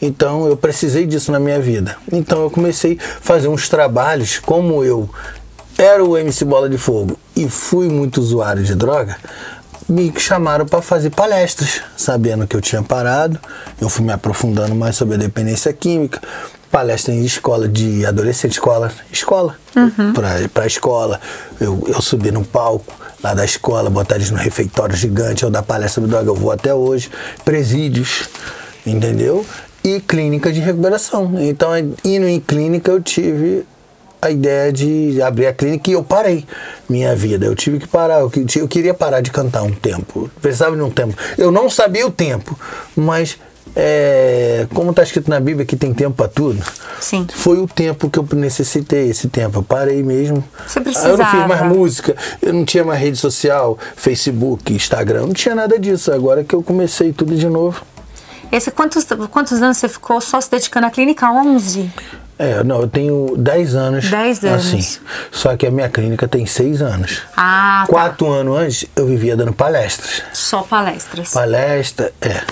Então 0.00 0.46
eu 0.46 0.56
precisei 0.56 1.06
disso 1.06 1.32
na 1.32 1.40
minha 1.40 1.60
vida. 1.60 1.96
Então 2.10 2.42
eu 2.42 2.50
comecei 2.50 2.98
a 3.00 3.20
fazer 3.20 3.48
uns 3.48 3.68
trabalhos, 3.68 4.38
como 4.38 4.84
eu 4.84 5.10
era 5.76 6.04
o 6.04 6.16
MC 6.16 6.44
Bola 6.44 6.68
de 6.68 6.78
Fogo 6.78 7.18
e 7.34 7.48
fui 7.48 7.88
muito 7.88 8.20
usuário 8.20 8.62
de 8.62 8.74
droga, 8.74 9.16
me 9.88 10.12
chamaram 10.16 10.66
para 10.66 10.80
fazer 10.80 11.10
palestras, 11.10 11.82
sabendo 11.96 12.46
que 12.46 12.54
eu 12.56 12.60
tinha 12.60 12.82
parado. 12.82 13.38
Eu 13.80 13.88
fui 13.88 14.04
me 14.04 14.12
aprofundando 14.12 14.74
mais 14.74 14.96
sobre 14.96 15.14
a 15.16 15.18
dependência 15.18 15.72
química, 15.72 16.20
palestra 16.72 17.12
em 17.12 17.22
escola 17.22 17.68
de 17.68 18.04
adolescente, 18.06 18.52
escola, 18.52 18.90
escola, 19.12 19.58
para 20.52 20.66
escola. 20.66 21.20
Eu, 21.60 21.84
eu 21.86 22.00
subi 22.00 22.32
no 22.32 22.42
palco 22.42 22.94
lá 23.22 23.34
da 23.34 23.44
escola, 23.44 23.90
botar 23.90 24.16
eles 24.16 24.30
no 24.30 24.38
refeitório 24.38 24.96
gigante, 24.96 25.42
eu 25.42 25.50
dar 25.50 25.62
palestra 25.62 25.96
sobre 25.96 26.10
droga, 26.10 26.30
eu 26.30 26.34
vou 26.34 26.50
até 26.50 26.74
hoje, 26.74 27.10
presídios, 27.44 28.28
entendeu? 28.86 29.44
E 29.84 30.00
clínica 30.00 30.50
de 30.50 30.60
recuperação. 30.60 31.34
Então, 31.38 31.70
indo 32.02 32.26
em 32.26 32.40
clínica, 32.40 32.90
eu 32.90 33.02
tive 33.02 33.66
a 34.20 34.30
ideia 34.30 34.72
de 34.72 35.20
abrir 35.20 35.48
a 35.48 35.52
clínica 35.52 35.90
e 35.90 35.92
eu 35.92 36.02
parei 36.02 36.46
minha 36.88 37.14
vida. 37.14 37.44
Eu 37.44 37.54
tive 37.54 37.80
que 37.80 37.88
parar. 37.88 38.20
Eu, 38.20 38.30
eu 38.56 38.68
queria 38.68 38.94
parar 38.94 39.20
de 39.20 39.30
cantar 39.30 39.62
um 39.62 39.72
tempo. 39.72 40.30
Precisava 40.40 40.76
de 40.76 40.82
um 40.82 40.90
tempo. 40.90 41.16
Eu 41.36 41.50
não 41.50 41.68
sabia 41.68 42.06
o 42.06 42.10
tempo, 42.10 42.58
mas 42.94 43.36
é, 43.74 44.66
como 44.74 44.90
está 44.90 45.02
escrito 45.02 45.30
na 45.30 45.40
Bíblia 45.40 45.64
que 45.64 45.76
tem 45.76 45.92
tempo 45.94 46.16
para 46.16 46.28
tudo, 46.28 46.62
Sim. 47.00 47.26
foi 47.32 47.58
o 47.58 47.66
tempo 47.66 48.10
que 48.10 48.18
eu 48.18 48.26
necessitei, 48.32 49.08
esse 49.08 49.28
tempo. 49.28 49.58
Eu 49.58 49.62
parei 49.62 50.02
mesmo. 50.02 50.44
Você 50.66 50.78
Aí 50.78 50.84
Eu 50.84 51.16
não 51.18 51.24
fiz 51.26 51.34
mais 51.34 51.46
precisava. 51.46 51.64
música, 51.74 52.16
eu 52.40 52.52
não 52.52 52.64
tinha 52.64 52.84
mais 52.84 53.00
rede 53.00 53.16
social, 53.18 53.78
Facebook, 53.96 54.72
Instagram, 54.72 55.22
não 55.26 55.32
tinha 55.32 55.54
nada 55.54 55.78
disso. 55.78 56.12
Agora 56.12 56.44
que 56.44 56.54
eu 56.54 56.62
comecei 56.62 57.12
tudo 57.12 57.34
de 57.34 57.48
novo. 57.48 57.82
Esse, 58.50 58.70
quantos, 58.70 59.06
quantos 59.30 59.62
anos 59.62 59.78
você 59.78 59.88
ficou 59.88 60.20
só 60.20 60.38
se 60.40 60.50
dedicando 60.50 60.86
à 60.86 60.90
clínica? 60.90 61.26
11? 61.30 61.90
É, 62.38 62.62
não, 62.64 62.80
eu 62.82 62.88
tenho 62.88 63.34
10 63.36 63.74
anos. 63.74 64.10
10 64.10 64.44
anos. 64.44 64.66
Assim, 64.66 64.98
só 65.30 65.56
que 65.56 65.66
a 65.66 65.70
minha 65.70 65.88
clínica 65.88 66.26
tem 66.28 66.44
6 66.44 66.82
anos. 66.82 67.22
Ah, 67.36 67.84
tá. 67.86 67.92
Quatro 67.92 68.30
anos 68.30 68.58
antes, 68.58 68.86
eu 68.94 69.06
vivia 69.06 69.36
dando 69.36 69.52
palestras. 69.52 70.22
Só 70.32 70.62
palestras. 70.62 71.30
Palestra, 71.30 72.12
é. 72.20 72.42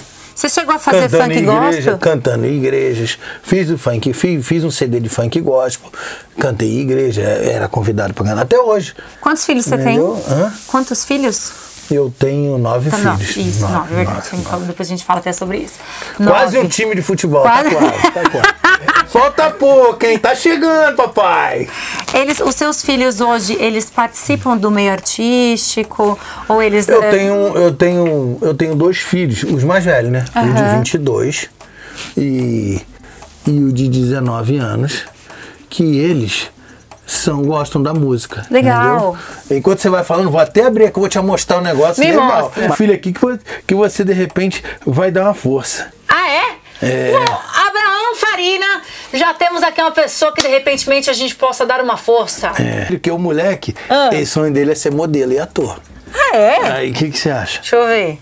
Você 0.40 0.48
chegou 0.48 0.74
a 0.74 0.78
fazer 0.78 1.02
cantando 1.10 1.22
funk 1.24 1.36
igreja, 1.36 1.60
gospel? 1.70 1.98
cantando 1.98 2.46
em 2.46 2.56
igrejas. 2.56 3.18
Fiz 3.42 3.68
o 3.68 3.76
funk, 3.76 4.10
fiz, 4.14 4.46
fiz 4.46 4.64
um 4.64 4.70
CD 4.70 4.98
de 4.98 5.10
funk 5.10 5.38
gospel. 5.38 5.92
Cantei 6.38 6.78
em 6.78 6.80
igreja, 6.80 7.20
era 7.20 7.68
convidado 7.68 8.14
para 8.14 8.24
cantar 8.24 8.40
até 8.40 8.58
hoje. 8.58 8.94
Quantos 9.20 9.44
filhos 9.44 9.66
você 9.66 9.74
Entendeu? 9.74 10.18
tem? 10.26 10.34
Hã? 10.34 10.50
Quantos 10.66 11.04
filhos? 11.04 11.52
Eu 11.90 12.12
tenho 12.18 12.56
nove 12.58 12.88
Tá, 12.90 12.96
filhos. 12.96 13.10
nove. 13.18 13.24
Isso, 13.48 13.60
Nove, 13.62 13.72
nove, 13.74 13.94
verdade. 13.94 14.28
nove, 14.32 14.50
nove. 14.50 14.64
depois 14.66 14.88
a 14.88 14.90
gente 14.90 15.04
fala 15.04 15.18
até 15.20 15.32
sobre 15.32 15.58
isso. 15.58 15.74
Quase 16.16 16.58
um 16.58 16.68
time 16.68 16.94
de 16.94 17.02
futebol, 17.02 17.42
Quase. 17.42 17.70
tá 17.70 17.76
quase, 17.76 18.12
tá 18.12 18.30
quase. 18.30 19.10
Falta 19.10 19.50
pouco, 19.50 20.06
hein? 20.06 20.16
Tá 20.18 20.34
chegando, 20.36 20.94
papai. 20.94 21.68
Eles, 22.14 22.38
os 22.38 22.54
seus 22.54 22.80
filhos 22.82 23.20
hoje, 23.20 23.54
eles 23.58 23.90
participam 23.90 24.56
do 24.56 24.70
meio 24.70 24.92
artístico? 24.92 26.16
Ou 26.48 26.62
eles. 26.62 26.86
Eu 26.88 27.02
eh, 27.02 27.10
tenho, 27.10 27.34
eu 27.56 27.72
tenho, 27.74 28.38
eu 28.40 28.54
tenho 28.54 28.74
dois 28.76 28.98
filhos, 28.98 29.42
os 29.42 29.64
mais 29.64 29.84
velhos, 29.84 30.12
né? 30.12 30.24
O 30.36 30.40
de 30.54 30.60
Aham. 30.60 30.76
22 30.78 31.48
e, 32.16 32.80
e 33.48 33.50
o 33.64 33.72
de 33.72 33.88
19 33.88 34.58
anos, 34.58 35.02
que 35.68 35.98
eles 35.98 36.48
são, 37.10 37.42
gostam 37.42 37.82
da 37.82 37.92
música. 37.92 38.46
Legal. 38.50 39.16
entendeu? 39.44 39.58
Enquanto 39.58 39.80
você 39.80 39.88
vai 39.90 40.04
falando, 40.04 40.30
vou 40.30 40.40
até 40.40 40.64
abrir 40.64 40.86
aqui, 40.86 40.96
eu 40.96 41.00
vou 41.00 41.08
te 41.08 41.18
mostrar 41.18 41.58
um 41.58 41.62
negócio 41.62 42.02
Me 42.02 42.10
legal. 42.10 42.42
mostra. 42.42 42.64
Uma 42.66 42.76
filha 42.76 42.94
aqui 42.94 43.12
que, 43.12 43.20
que 43.66 43.74
você, 43.74 44.04
de 44.04 44.12
repente, 44.12 44.62
vai 44.86 45.10
dar 45.10 45.24
uma 45.24 45.34
força. 45.34 45.92
Ah, 46.08 46.28
é? 46.30 46.42
É. 46.82 47.12
Bom, 47.12 47.18
Abraão 47.66 48.14
Farina, 48.16 48.82
já 49.12 49.34
temos 49.34 49.62
aqui 49.62 49.80
uma 49.82 49.90
pessoa 49.90 50.32
que 50.32 50.40
de 50.42 50.48
repentemente 50.48 51.10
a 51.10 51.12
gente 51.12 51.34
possa 51.34 51.66
dar 51.66 51.80
uma 51.82 51.96
força. 51.96 52.52
É. 52.58 52.86
Porque 52.86 53.10
o 53.10 53.18
moleque, 53.18 53.74
Ah. 53.88 54.10
o 54.12 54.26
sonho 54.26 54.52
dele 54.52 54.72
é 54.72 54.74
ser 54.74 54.90
modelo 54.92 55.32
e 55.32 55.38
ator. 55.38 55.78
Ah, 56.14 56.36
é? 56.36 56.56
Aí, 56.72 56.90
o 56.90 56.94
que, 56.94 57.10
que 57.10 57.18
você 57.18 57.30
acha? 57.30 57.60
Deixa 57.60 57.76
eu 57.76 57.86
ver. 57.86 58.18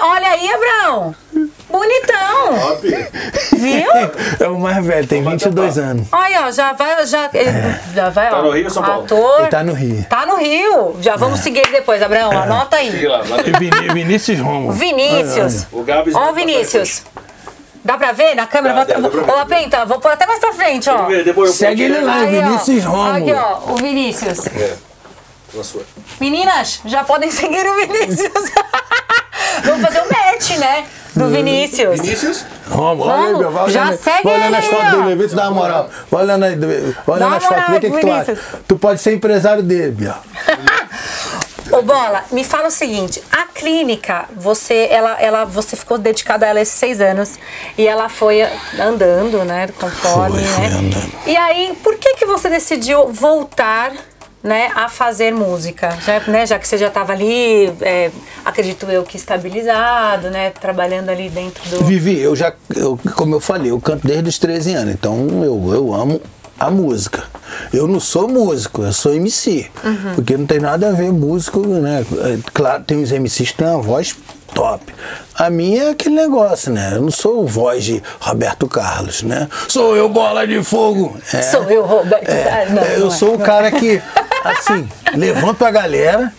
Olha 0.00 0.28
aí, 0.28 0.50
Abraão. 0.52 1.14
Bonitão. 1.72 2.78
Viu? 3.56 3.90
É 4.38 4.48
o 4.48 4.58
mais 4.58 4.84
velho, 4.84 5.06
tem 5.06 5.22
22 5.24 5.78
anos. 5.78 6.06
Olha, 6.12 6.46
ó, 6.46 6.50
já 6.52 6.72
vai, 6.74 7.06
já, 7.06 7.30
já 7.94 8.10
vai, 8.10 8.30
Tá 8.30 8.38
ó. 8.38 8.42
no 8.42 8.50
Rio 8.50 8.70
São 8.70 8.82
Paulo? 8.82 9.04
Ator. 9.04 9.40
Ele 9.40 9.48
tá 9.48 9.62
no 9.64 9.72
Rio. 9.72 10.06
Tá 10.08 10.26
no 10.26 10.36
Rio. 10.36 10.96
Já 11.00 11.16
vamos 11.16 11.40
seguir 11.40 11.60
ele 11.60 11.72
depois, 11.72 12.02
Abraão. 12.02 12.30
Anota 12.30 12.76
aí. 12.76 12.90
Siga 12.90 13.08
lá, 13.08 13.24
E 13.44 13.58
Vini- 13.58 13.92
Vinícius 13.94 14.38
Romo. 14.40 14.72
Vinícius. 14.72 15.66
O 15.72 15.82
Gabs 15.82 16.14
Ó, 16.14 16.32
Vinícius. 16.32 17.02
Dá 17.84 17.96
pra 17.98 18.12
ver 18.12 18.36
na 18.36 18.46
câmera? 18.46 18.84
Dá, 18.84 18.98
Vou- 18.98 19.10
dá. 19.10 19.42
Apenta, 19.42 19.84
vou 19.86 19.98
pôr 19.98 20.12
até 20.12 20.24
mais 20.26 20.38
pra 20.38 20.52
frente, 20.52 20.88
ó. 20.88 20.98
Vamos 20.98 21.08
ver, 21.08 21.24
depois 21.24 21.50
eu 21.50 21.56
Segue 21.56 21.82
ele 21.82 22.00
lá, 22.00 22.14
Aí, 22.20 22.38
ó. 22.38 22.42
Vinícius 22.46 22.84
Romo. 22.84 23.10
Aqui, 23.16 23.32
ó, 23.32 23.72
o 23.72 23.76
Vinícius. 23.76 24.46
É. 24.46 24.76
Meninas, 26.20 26.80
já 26.84 27.02
podem 27.04 27.28
seguir 27.32 27.66
o 27.66 27.74
Vinícius. 27.76 28.30
Vamos 29.64 29.82
fazer 29.82 30.00
um 30.00 30.06
match, 30.08 30.50
né? 30.58 30.84
Do 31.14 31.28
Vinícius. 31.28 32.00
Vinícius? 32.00 32.44
Romo, 32.68 33.04
olha 33.04 33.14
aí, 33.14 33.22
Vamos, 33.24 33.38
meu, 33.40 33.50
vai 33.50 33.70
já 33.70 33.82
olhando, 33.82 33.98
segue 33.98 34.22
vai 34.24 34.34
olhando 34.34 34.46
ele 34.46 34.56
as 34.56 34.64
fotos 34.64 35.04
dele, 35.04 35.14
vê 35.14 35.28
se 35.28 35.34
dá 35.34 35.42
uma 35.42 35.60
moral. 35.60 35.90
Vai 36.10 36.22
olhando, 36.22 36.44
aí, 36.44 36.56
vai 36.56 37.16
olhando 37.16 37.34
as 37.34 37.44
fotos, 37.44 37.64
vê 37.68 37.76
o 37.76 37.80
que, 37.80 37.90
que 37.90 38.00
tu 38.00 38.12
acha. 38.12 38.38
Tu 38.66 38.76
pode 38.76 39.00
ser 39.00 39.12
empresário 39.12 39.62
dele, 39.62 39.92
Bia. 39.92 40.14
Ô, 41.70 41.80
Bola, 41.80 42.24
me 42.30 42.44
fala 42.44 42.68
o 42.68 42.70
seguinte, 42.70 43.22
a 43.30 43.44
clínica, 43.44 44.26
você, 44.36 44.88
ela, 44.90 45.18
ela, 45.20 45.44
você 45.44 45.74
ficou 45.74 45.96
dedicada 45.96 46.44
a 46.44 46.48
ela 46.50 46.60
esses 46.60 46.74
seis 46.74 47.00
anos 47.00 47.38
e 47.78 47.86
ela 47.86 48.10
foi 48.10 48.42
andando, 48.78 49.42
né, 49.44 49.68
conforme, 49.80 50.38
Foi, 50.38 50.48
foi 50.48 50.68
né? 50.68 50.76
andando. 50.76 51.12
E 51.26 51.34
aí, 51.34 51.78
por 51.82 51.96
que 51.96 52.14
que 52.14 52.26
você 52.26 52.50
decidiu 52.50 53.08
voltar, 53.08 53.92
né, 54.42 54.70
a 54.74 54.88
fazer 54.88 55.32
música? 55.32 55.96
Já, 56.04 56.20
né, 56.26 56.46
já 56.46 56.58
que 56.58 56.66
você 56.66 56.76
já 56.78 56.88
estava 56.88 57.12
ali, 57.12 57.72
é, 57.80 58.10
acredito 58.44 58.86
eu 58.86 59.02
que 59.02 59.16
estabilizado, 59.16 60.30
né, 60.30 60.50
trabalhando 60.50 61.10
ali 61.10 61.28
dentro 61.28 61.62
do... 61.70 61.84
Vivi, 61.84 62.18
eu 62.18 62.34
já, 62.34 62.52
eu, 62.74 62.98
como 63.14 63.34
eu 63.36 63.40
falei, 63.40 63.70
eu 63.70 63.80
canto 63.80 64.06
desde 64.06 64.28
os 64.28 64.38
13 64.38 64.74
anos, 64.74 64.94
então 64.94 65.28
eu, 65.42 65.74
eu 65.74 65.94
amo 65.94 66.20
a 66.58 66.70
música. 66.70 67.24
Eu 67.72 67.88
não 67.88 67.98
sou 67.98 68.28
músico, 68.28 68.82
eu 68.82 68.92
sou 68.92 69.12
MC. 69.14 69.66
Uhum. 69.84 70.14
Porque 70.14 70.36
não 70.36 70.46
tem 70.46 70.60
nada 70.60 70.88
a 70.88 70.92
ver 70.92 71.12
músico, 71.12 71.60
né? 71.66 72.04
É, 72.24 72.38
Claro, 72.54 72.84
tem 72.84 73.02
os 73.02 73.10
MCs 73.10 73.50
que 73.50 73.56
têm 73.56 73.66
uma 73.66 73.82
voz 73.82 74.14
top. 74.54 74.84
A 75.34 75.50
minha 75.50 75.84
é 75.84 75.90
aquele 75.90 76.14
negócio, 76.14 76.70
né? 76.72 76.92
Eu 76.94 77.02
não 77.02 77.10
sou 77.10 77.46
voz 77.46 77.82
de 77.84 78.02
Roberto 78.20 78.68
Carlos, 78.68 79.22
né? 79.22 79.48
Sou 79.66 79.96
eu 79.96 80.08
bola 80.08 80.46
de 80.46 80.62
fogo. 80.62 81.16
É. 81.32 81.42
Sou 81.42 81.64
eu, 81.64 81.84
Roberto 81.84 82.28
É, 82.28 82.44
Carlos. 82.44 82.74
Não, 82.74 82.82
é, 82.82 82.94
eu 82.96 83.00
não 83.00 83.08
é. 83.08 83.10
sou 83.10 83.34
o 83.34 83.38
cara 83.38 83.70
que, 83.70 84.00
assim, 84.44 84.88
levanto 85.14 85.64
a 85.64 85.70
galera, 85.70 86.32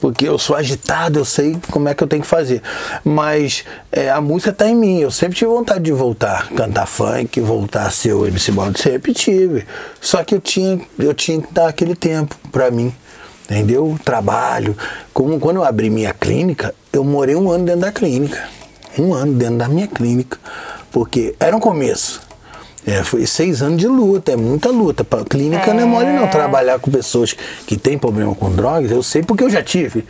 porque 0.00 0.28
eu 0.28 0.38
sou 0.38 0.56
agitado, 0.56 1.18
eu 1.18 1.24
sei 1.24 1.58
como 1.70 1.88
é 1.88 1.94
que 1.94 2.02
eu 2.02 2.08
tenho 2.08 2.22
que 2.22 2.28
fazer. 2.28 2.62
Mas 3.04 3.64
é, 3.90 4.10
a 4.10 4.20
música 4.20 4.52
tá 4.52 4.68
em 4.68 4.74
mim, 4.74 5.00
eu 5.00 5.10
sempre 5.10 5.36
tive 5.36 5.50
vontade 5.50 5.84
de 5.84 5.92
voltar, 5.92 6.48
cantar 6.50 6.86
funk, 6.86 7.40
voltar 7.40 7.86
a 7.86 7.90
ser 7.90 8.12
o 8.12 8.26
MC 8.26 8.52
Balde, 8.52 8.80
sempre 8.80 9.12
tive. 9.12 9.66
Só 10.00 10.22
que 10.22 10.34
eu 10.34 10.40
tinha, 10.40 10.80
eu 10.98 11.14
tinha 11.14 11.40
que 11.40 11.52
dar 11.52 11.68
aquele 11.68 11.94
tempo 11.94 12.36
pra 12.52 12.70
mim. 12.70 12.94
Entendeu? 13.44 13.96
Trabalho. 14.04 14.76
Como 15.14 15.38
quando 15.38 15.56
eu 15.56 15.64
abri 15.64 15.88
minha 15.88 16.12
clínica, 16.12 16.74
eu 16.92 17.04
morei 17.04 17.36
um 17.36 17.48
ano 17.50 17.64
dentro 17.64 17.82
da 17.82 17.92
clínica. 17.92 18.48
Um 18.98 19.14
ano 19.14 19.34
dentro 19.34 19.58
da 19.58 19.68
minha 19.68 19.86
clínica. 19.86 20.36
Porque 20.90 21.34
era 21.38 21.56
um 21.56 21.60
começo. 21.60 22.20
É, 22.86 23.02
foi 23.02 23.26
seis 23.26 23.62
anos 23.62 23.78
de 23.78 23.88
luta, 23.88 24.32
é 24.32 24.36
muita 24.36 24.70
luta. 24.70 25.02
Pra 25.02 25.24
clínica 25.24 25.74
não 25.74 25.82
é 25.82 25.84
mole 25.84 26.12
não. 26.12 26.28
Trabalhar 26.28 26.78
com 26.78 26.90
pessoas 26.90 27.34
que 27.66 27.76
têm 27.76 27.98
problema 27.98 28.34
com 28.34 28.50
drogas, 28.50 28.90
eu 28.90 29.02
sei 29.02 29.22
porque 29.22 29.42
eu 29.42 29.50
já 29.50 29.62
tive. 29.62 30.04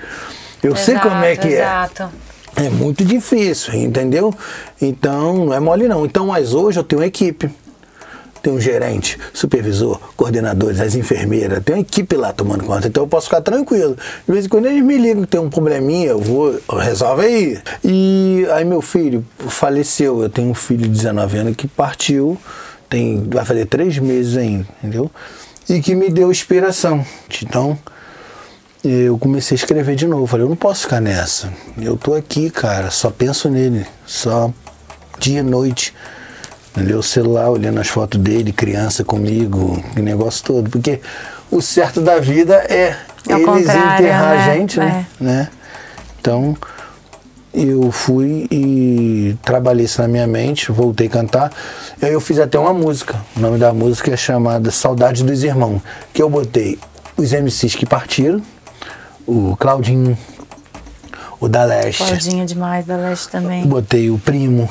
Eu 0.62 0.76
sei 0.76 0.98
como 0.98 1.24
é 1.24 1.36
que 1.36 1.48
é. 1.48 1.60
Exato. 1.60 2.10
É 2.54 2.68
muito 2.70 3.04
difícil, 3.04 3.74
entendeu? 3.74 4.34
Então, 4.80 5.46
não 5.46 5.54
é 5.54 5.60
mole 5.60 5.88
não. 5.88 6.04
Então, 6.04 6.26
mas 6.26 6.54
hoje 6.54 6.78
eu 6.78 6.84
tenho 6.84 7.00
uma 7.00 7.06
equipe. 7.06 7.50
Tenho 8.46 8.58
um 8.58 8.60
gerente, 8.60 9.18
supervisor, 9.34 9.98
coordenadores, 10.16 10.78
as 10.78 10.94
enfermeiras, 10.94 11.60
tem 11.64 11.74
uma 11.74 11.80
equipe 11.80 12.14
lá 12.14 12.32
tomando 12.32 12.62
conta, 12.62 12.86
então 12.86 13.02
eu 13.02 13.08
posso 13.08 13.26
ficar 13.26 13.40
tranquilo. 13.40 13.96
De 14.24 14.32
vez 14.32 14.46
em 14.46 14.48
quando 14.48 14.66
eles 14.66 14.84
me 14.84 14.96
ligam 14.96 15.24
tem 15.24 15.40
um 15.40 15.50
probleminha, 15.50 16.10
eu 16.10 16.20
vou, 16.20 16.56
resolve 16.78 17.24
aí. 17.24 17.58
E 17.82 18.46
aí 18.52 18.64
meu 18.64 18.80
filho 18.80 19.26
faleceu, 19.48 20.22
eu 20.22 20.30
tenho 20.30 20.48
um 20.48 20.54
filho 20.54 20.82
de 20.82 20.90
19 20.90 21.38
anos 21.38 21.56
que 21.56 21.66
partiu, 21.66 22.38
tem, 22.88 23.28
vai 23.28 23.44
fazer 23.44 23.66
três 23.66 23.98
meses 23.98 24.36
ainda, 24.36 24.64
entendeu? 24.78 25.10
E 25.68 25.80
que 25.80 25.96
me 25.96 26.08
deu 26.08 26.30
inspiração. 26.30 27.04
Então, 27.42 27.76
eu 28.84 29.18
comecei 29.18 29.56
a 29.56 29.58
escrever 29.58 29.96
de 29.96 30.06
novo. 30.06 30.28
Falei, 30.28 30.44
eu 30.44 30.48
não 30.48 30.54
posso 30.54 30.82
ficar 30.82 31.00
nessa. 31.00 31.52
Eu 31.76 31.96
tô 31.96 32.14
aqui, 32.14 32.48
cara, 32.48 32.92
só 32.92 33.10
penso 33.10 33.50
nele. 33.50 33.84
Só 34.06 34.52
dia 35.18 35.40
e 35.40 35.42
noite. 35.42 35.92
Entendeu? 36.76 36.98
O 36.98 37.02
celular, 37.02 37.48
olhando 37.48 37.80
as 37.80 37.88
fotos 37.88 38.20
dele, 38.20 38.52
criança 38.52 39.02
comigo, 39.02 39.82
o 39.96 40.00
negócio 40.00 40.44
todo. 40.44 40.68
Porque 40.68 41.00
o 41.50 41.62
certo 41.62 42.02
da 42.02 42.18
vida 42.18 42.54
é 42.68 42.94
Ao 43.28 43.38
eles 43.38 43.46
contrário, 43.46 44.04
enterrar 44.04 44.36
né? 44.36 44.44
a 44.44 44.54
gente, 44.54 44.78
né? 44.78 45.06
né? 45.18 45.48
Então, 46.20 46.54
eu 47.54 47.90
fui 47.90 48.46
e 48.50 49.34
trabalhei 49.42 49.86
isso 49.86 50.02
na 50.02 50.08
minha 50.08 50.26
mente, 50.26 50.70
voltei 50.70 51.06
a 51.06 51.10
cantar. 51.10 51.50
Aí 52.02 52.12
eu 52.12 52.20
fiz 52.20 52.38
até 52.38 52.58
uma 52.58 52.74
música. 52.74 53.16
O 53.34 53.40
nome 53.40 53.56
da 53.56 53.72
música 53.72 54.12
é 54.12 54.16
chamada 54.16 54.70
Saudade 54.70 55.24
dos 55.24 55.42
Irmãos. 55.42 55.80
Que 56.12 56.22
eu 56.22 56.28
botei 56.28 56.78
os 57.16 57.32
MCs 57.32 57.74
que 57.74 57.86
partiram, 57.86 58.42
o 59.26 59.56
Claudinho, 59.56 60.18
o 61.40 61.48
da 61.48 61.64
Leste. 61.64 62.04
Claudinho 62.04 62.44
demais 62.44 62.84
da 62.84 62.96
Leste 62.96 63.30
também. 63.30 63.64
Botei 63.66 64.10
o 64.10 64.18
Primo, 64.18 64.68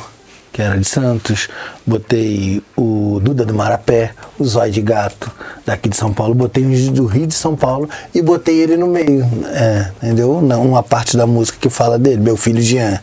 que 0.56 0.62
era 0.62 0.78
de 0.78 0.88
Santos. 0.88 1.50
Botei 1.86 2.63
o 2.78 3.20
Duda 3.22 3.44
do 3.44 3.54
Marapé, 3.54 4.12
o 4.39 4.46
Zóio 4.46 4.72
de 4.72 4.82
Gato, 4.82 5.30
daqui 5.65 5.89
de 5.89 5.98
São 5.98 6.13
Paulo. 6.13 6.34
Botei 6.34 6.65
uns 6.65 6.88
do 6.88 7.06
Rio 7.06 7.28
de 7.28 7.34
São 7.34 7.58
Paulo 7.58 7.89
e 8.13 8.22
botei 8.22 8.62
ele 8.62 8.78
no 8.78 8.88
meio. 8.88 9.28
É, 9.48 9.91
entendeu? 10.02 10.41
Não, 10.41 10.65
uma 10.65 10.82
parte 10.82 11.18
da 11.18 11.28
música 11.28 11.58
que 11.60 11.70
fala 11.70 12.00
dele, 12.00 12.22
meu 12.22 12.38
filho 12.38 12.62
Jean. 12.62 13.02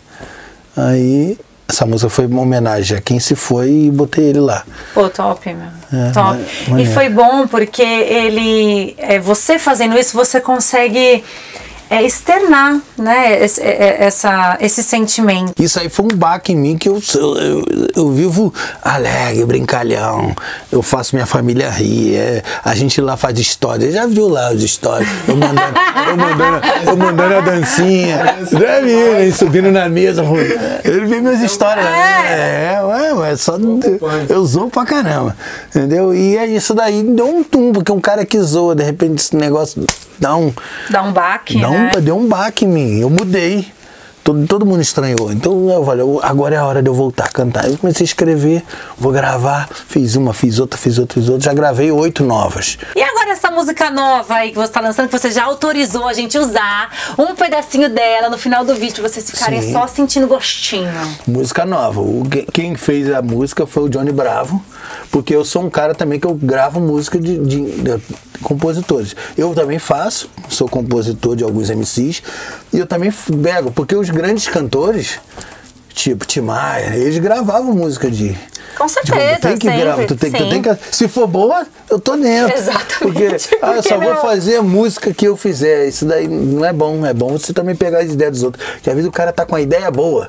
Aí, 0.75 1.39
essa 1.69 1.85
música 1.85 2.09
foi 2.09 2.25
uma 2.25 2.41
homenagem 2.41 2.97
a 2.97 3.03
quem 3.03 3.21
se 3.21 3.35
foi 3.35 3.71
e 3.71 3.91
botei 3.91 4.25
ele 4.25 4.41
lá. 4.41 4.65
Pô, 4.95 5.11
top, 5.11 5.53
meu. 5.53 5.67
É, 5.93 6.11
top. 6.11 6.39
E 6.69 6.71
maneiro. 6.71 6.93
foi 6.93 7.11
bom 7.11 7.47
porque 7.47 7.83
ele. 7.83 8.95
É, 8.97 9.19
você 9.19 9.59
fazendo 9.59 9.99
isso, 9.99 10.17
você 10.17 10.41
consegue 10.41 11.23
é 11.93 12.03
externar, 12.03 12.81
né, 12.97 13.45
esse, 13.45 13.61
é, 13.61 13.67
é, 13.67 14.05
essa, 14.05 14.57
esse 14.61 14.83
sentimento. 14.83 15.53
Isso 15.63 15.79
aí 15.79 15.91
foi 15.91 16.07
um 16.07 16.17
baque 16.17 16.55
em 16.55 16.57
mim 16.57 16.79
que 16.79 16.89
eu, 16.89 17.03
eu, 17.15 17.37
eu, 17.39 17.65
eu 17.95 18.11
vivo 18.13 18.53
alegre, 18.83 19.45
brincalhão. 19.45 20.35
Eu 20.71 20.81
faço 20.81 21.15
minha 21.15 21.27
família 21.27 21.69
rir. 21.69 22.17
É, 22.17 22.43
a 22.65 22.75
gente 22.75 22.99
lá 22.99 23.15
faz 23.19 23.39
história. 23.39 23.93
Já 23.93 24.07
viu 24.07 24.27
lá 24.27 24.49
as 24.49 24.63
histórias? 24.63 25.07
Eu 25.29 25.37
mandando, 25.37 25.79
eu 26.09 26.17
mandando, 26.17 26.67
eu 26.87 26.97
mandando 26.97 27.35
a 27.35 27.41
dancinha. 27.43 28.37
Hein, 29.21 29.33
subindo 29.33 29.71
na 29.71 29.87
mesa. 29.87 30.25
Ele 30.85 31.05
viu 31.05 31.21
minhas 31.21 31.43
histórias. 31.43 31.85
É, 31.85 32.79
é, 32.79 33.15
ué, 33.15 33.37
só. 33.37 33.59
Eu 34.31 34.47
zoo 34.47 34.71
pra 34.71 34.87
caramba. 34.87 35.37
Entendeu? 35.69 36.15
E 36.15 36.39
é 36.39 36.47
isso 36.47 36.73
daí 36.73 37.03
deu 37.03 37.27
um 37.27 37.45
tum, 37.45 37.71
porque 37.71 37.93
um 37.93 38.01
cara 38.01 38.25
que 38.25 38.41
zoa, 38.41 38.75
de 38.75 38.83
repente 38.83 39.21
esse 39.21 39.37
negócio 39.37 39.85
dá 40.23 40.37
um. 40.37 40.53
Dá 40.89 41.03
um 41.03 41.13
baque. 41.13 41.61
Dá 41.61 41.69
um, 41.69 41.82
né? 41.83 42.01
Deu 42.01 42.17
um 42.17 42.29
baque 42.29 42.65
em 42.65 42.69
mim. 42.69 43.01
Eu 43.01 43.11
mudei. 43.11 43.67
Todo, 44.25 44.47
todo 44.47 44.65
mundo 44.65 44.81
estranhou. 44.81 45.33
Então 45.33 45.69
eu 45.69 45.85
falei, 45.85 46.05
agora 46.23 46.55
é 46.55 46.59
a 46.59 46.65
hora 46.65 46.81
de 46.81 46.89
eu 46.89 46.95
voltar 46.95 47.25
a 47.25 47.29
cantar. 47.29 47.69
Eu 47.69 47.77
comecei 47.77 48.05
a 48.05 48.07
escrever, 48.07 48.63
vou 48.97 49.11
gravar. 49.11 49.69
Fiz 49.89 50.15
uma, 50.15 50.33
fiz 50.33 50.61
outra, 50.61 50.79
fiz 50.79 50.97
outra, 50.97 51.21
fiz 51.21 51.29
outra. 51.29 51.45
Já 51.45 51.53
gravei 51.53 51.91
oito 51.91 52.23
novas. 52.23 52.79
E 52.95 53.03
agora 53.03 53.31
essa 53.31 53.51
música 53.51 53.91
nova 53.91 54.35
aí 54.35 54.51
que 54.51 54.57
você 54.57 54.67
está 54.67 54.81
lançando, 54.81 55.09
que 55.09 55.19
você 55.19 55.33
já 55.33 55.45
autorizou 55.45 56.07
a 56.07 56.13
gente 56.13 56.39
usar 56.39 56.91
um 57.19 57.35
pedacinho 57.35 57.89
dela 57.89 58.31
no 58.31 58.39
final 58.39 58.65
do 58.65 58.77
vídeo, 58.77 59.03
vocês 59.03 59.29
ficarem 59.29 59.61
Sim. 59.61 59.73
só 59.73 59.89
sentindo 59.89 60.29
gostinho. 60.29 60.93
Música 61.27 61.67
nova. 61.67 62.01
O, 62.01 62.23
quem 62.53 62.77
fez 62.77 63.13
a 63.13 63.21
música 63.21 63.67
foi 63.67 63.83
o 63.85 63.89
Johnny 63.89 64.13
Bravo, 64.13 64.63
porque 65.11 65.35
eu 65.35 65.45
sou 65.45 65.63
um 65.63 65.71
cara 65.71 65.95
também 65.95 66.19
que 66.19 66.27
eu 66.27 66.35
gravo 66.35 66.81
música 66.81 67.19
de, 67.19 67.39
de, 67.39 67.61
de 67.83 68.03
compositores. 68.43 69.15
Eu 69.37 69.55
também 69.55 69.79
faço, 69.79 70.29
sou 70.49 70.69
compositor 70.69 71.37
de 71.37 71.45
alguns 71.45 71.71
MCs, 71.71 72.23
e 72.73 72.79
eu 72.79 72.87
também 72.87 73.13
pego, 73.43 73.71
porque 73.71 73.95
os 73.95 74.11
grandes 74.11 74.49
cantores, 74.49 75.19
tipo 75.95 76.27
Tim 76.27 76.41
Maia, 76.41 76.97
eles 76.97 77.19
gravavam 77.19 77.73
música 77.75 78.11
de. 78.11 78.37
Com 78.77 78.89
certeza, 78.89 79.35
de, 79.35 79.41
tem 79.41 79.59
que 79.59 79.67
sempre, 79.67 79.81
gravar, 79.83 80.07
tu 80.07 80.17
tem, 80.17 80.33
tu 80.33 80.49
tem 80.49 80.63
que, 80.63 80.77
se 80.91 81.07
for 81.07 81.27
boa, 81.27 81.67
eu 81.91 82.01
tô 82.01 82.17
dentro. 82.17 82.57
Exatamente, 82.57 82.99
Porque, 83.01 83.27
ah, 83.61 83.69
eu 83.69 83.75
porque 83.75 83.89
só 83.89 83.99
vou 83.99 84.15
não? 84.15 84.21
fazer 84.23 84.57
a 84.57 84.63
música 84.63 85.13
que 85.13 85.27
eu 85.27 85.37
fizer. 85.37 85.89
Isso 85.89 86.07
daí 86.07 86.27
não 86.27 86.65
é 86.65 86.73
bom, 86.73 87.05
é 87.05 87.13
bom 87.13 87.33
você 87.39 87.53
também 87.53 87.77
pegar 87.77 87.99
as 87.99 88.11
ideias 88.13 88.33
dos 88.33 88.43
outros. 88.43 88.65
Que 88.83 88.89
às 88.89 88.97
vezes 88.97 89.09
o 89.09 89.13
cara 89.13 89.31
tá 89.31 89.45
com 89.45 89.53
uma 89.53 89.61
ideia 89.61 89.91
boa, 89.91 90.27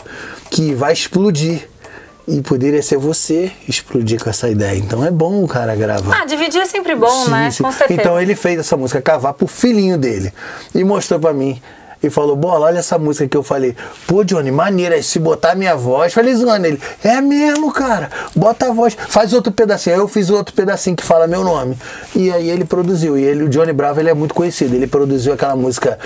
que 0.49 0.73
vai 0.73 0.91
explodir. 0.91 1.69
E 2.27 2.41
poderia 2.41 2.81
ser 2.81 2.97
você 2.97 3.51
explodir 3.67 4.23
com 4.23 4.29
essa 4.29 4.49
ideia. 4.49 4.77
Então 4.77 5.05
é 5.05 5.11
bom 5.11 5.43
o 5.43 5.47
cara 5.47 5.75
gravar. 5.75 6.21
Ah, 6.21 6.25
dividir 6.25 6.61
é 6.61 6.65
sempre 6.65 6.95
bom, 6.95 7.25
Sim, 7.25 7.31
né? 7.31 7.51
sim. 7.51 7.63
Com 7.63 7.71
certeza. 7.71 7.99
Então 7.99 8.21
ele 8.21 8.33
fez 8.33 8.59
essa 8.59 8.77
música 8.77 9.01
Cavar 9.01 9.33
pro 9.33 9.45
filhinho 9.45 9.97
dele. 9.97 10.33
E 10.73 10.83
mostrou 10.83 11.19
pra 11.19 11.33
mim. 11.33 11.61
E 12.03 12.09
falou, 12.09 12.35
bola, 12.35 12.65
olha 12.65 12.79
essa 12.79 12.99
música 12.99 13.27
que 13.27 13.37
eu 13.37 13.41
falei. 13.43 13.75
Pô, 14.05 14.23
Johnny, 14.25 14.51
maneira, 14.51 15.01
se 15.01 15.17
botar 15.19 15.55
minha 15.55 15.73
voz. 15.75 16.13
Falei 16.13 16.35
zoando 16.35 16.67
ele. 16.67 16.79
É 17.03 17.21
mesmo, 17.21 17.71
cara. 17.71 18.09
Bota 18.35 18.67
a 18.67 18.71
voz. 18.73 18.95
Faz 19.07 19.31
outro 19.33 19.51
pedacinho. 19.53 19.95
Aí 19.95 20.01
eu 20.01 20.07
fiz 20.07 20.29
outro 20.29 20.53
pedacinho 20.53 20.95
que 20.95 21.03
fala 21.03 21.27
meu 21.27 21.43
nome. 21.43 21.77
E 22.15 22.29
aí 22.31 22.49
ele 22.49 22.65
produziu. 22.65 23.17
E 23.17 23.23
ele, 23.23 23.43
o 23.43 23.49
Johnny 23.49 23.71
Bravo, 23.71 23.99
ele 24.01 24.09
é 24.09 24.13
muito 24.13 24.33
conhecido. 24.33 24.75
Ele 24.75 24.85
produziu 24.85 25.33
aquela 25.33 25.55
música 25.55 25.97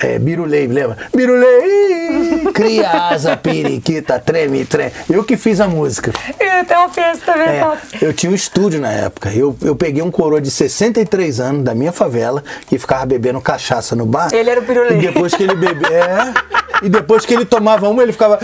é, 0.00 0.18
Birulei, 0.18 0.66
lembra? 0.66 0.98
Birulei, 1.14 2.52
cria 2.52 2.90
asa, 2.90 3.36
periquita, 3.36 4.18
treme, 4.18 4.64
treme. 4.64 4.92
Eu 5.08 5.24
que 5.24 5.36
fiz 5.36 5.60
a 5.60 5.68
música. 5.68 6.12
Eu 6.38 6.64
tenho 6.66 6.80
uma 6.80 6.88
festa 6.88 7.32
também, 7.32 7.48
É, 7.48 7.60
top. 7.64 7.78
eu 8.04 8.12
tinha 8.12 8.30
um 8.30 8.34
estúdio 8.34 8.80
na 8.80 8.90
época. 8.92 9.30
Eu, 9.32 9.56
eu 9.62 9.74
peguei 9.74 10.02
um 10.02 10.10
coroa 10.10 10.40
de 10.40 10.50
63 10.50 11.40
anos 11.40 11.64
da 11.64 11.74
minha 11.74 11.92
favela 11.92 12.42
que 12.66 12.78
ficava 12.78 13.06
bebendo 13.06 13.40
cachaça 13.40 13.94
no 13.96 14.04
bar. 14.06 14.28
Ele 14.32 14.50
era 14.50 14.60
o 14.60 14.64
pirulê. 14.64 14.96
E 14.96 15.00
depois 15.00 15.34
que 15.38 15.44
ele 15.44 15.54
bebia. 15.54 15.88
É, 15.88 16.34
e 16.82 16.88
depois 16.88 17.24
que 17.24 17.32
ele 17.32 17.44
tomava 17.44 17.88
uma, 17.88 18.02
ele 18.02 18.12
ficava. 18.12 18.38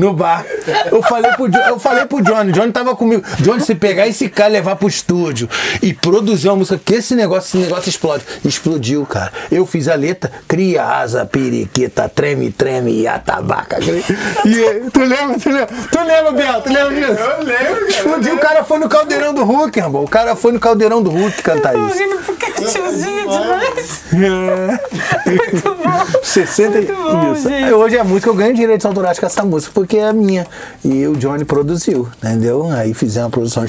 No 0.00 0.12
bar. 0.14 0.44
Eu 0.90 1.02
falei 1.02 1.30
pro, 1.32 1.48
Jo- 1.48 1.58
eu 1.58 1.78
falei 1.78 2.06
pro 2.06 2.22
Johnny, 2.22 2.52
Johnny 2.52 2.72
tava 2.72 2.96
comigo. 2.96 3.22
Johnny, 3.40 3.60
se 3.60 3.74
pegar 3.74 4.06
esse 4.08 4.28
cara 4.28 4.48
e 4.50 4.52
levar 4.54 4.76
pro 4.76 4.88
estúdio 4.88 5.48
e 5.82 5.92
produzir 5.92 6.48
uma 6.48 6.56
música, 6.56 6.80
que 6.82 6.94
esse 6.94 7.14
negócio, 7.14 7.58
esse 7.60 7.68
negócio 7.68 7.88
explode. 7.90 8.24
Explodiu, 8.44 9.04
cara. 9.04 9.30
Eu 9.50 9.66
fiz 9.66 9.88
a 9.88 9.94
letra, 9.94 10.30
cria 10.48 10.84
asa, 10.84 11.26
periquita, 11.26 12.08
treme, 12.08 12.50
treme 12.50 12.92
e 13.02 13.06
atabaca. 13.06 13.78
E, 13.80 14.90
tu 14.90 15.00
lembra, 15.00 15.38
tu 15.38 15.48
lembra? 15.50 15.66
Tu 15.92 15.98
lembra, 15.98 16.32
Biel? 16.32 16.60
Tu 16.62 16.72
lembra 16.72 16.94
disso? 16.94 17.22
Eu 17.22 17.44
lembro, 17.44 17.74
cara. 17.74 17.88
Explodiu, 17.88 18.34
o 18.34 18.38
cara 18.38 18.64
foi 18.64 18.78
no 18.78 18.88
caldeirão 18.88 19.34
do 19.34 19.44
Hulk, 19.44 19.78
irmão. 19.78 20.04
O 20.04 20.08
cara 20.08 20.34
foi 20.34 20.52
no 20.52 20.60
caldeirão 20.60 21.02
do 21.02 21.10
Hulk 21.10 21.42
cantar 21.42 21.74
isso. 21.74 21.82
Imagina 21.84 22.16
porque 22.24 22.46
é 22.46 22.50
tiozinho 22.52 23.28
demais. 23.28 24.00
É. 24.14 25.30
Muito 25.30 25.74
bom. 25.74 26.20
60 26.22 26.70
Muito 26.70 26.94
bom, 26.94 27.32
isso. 27.34 27.48
gente. 27.48 27.72
Hoje 27.72 27.98
a 27.98 28.04
música 28.04 28.30
eu 28.30 28.34
ganho 28.34 28.54
direitos 28.54 28.84
autorais 28.86 29.18
com 29.18 29.26
essa 29.26 29.42
música 29.44 29.72
porque 29.74 29.89
é 29.98 30.12
minha. 30.12 30.46
E 30.84 31.06
o 31.06 31.16
Johnny 31.16 31.44
produziu, 31.44 32.08
entendeu? 32.18 32.70
Aí 32.70 32.94
fizemos 32.94 33.28
a 33.28 33.30
produção, 33.30 33.64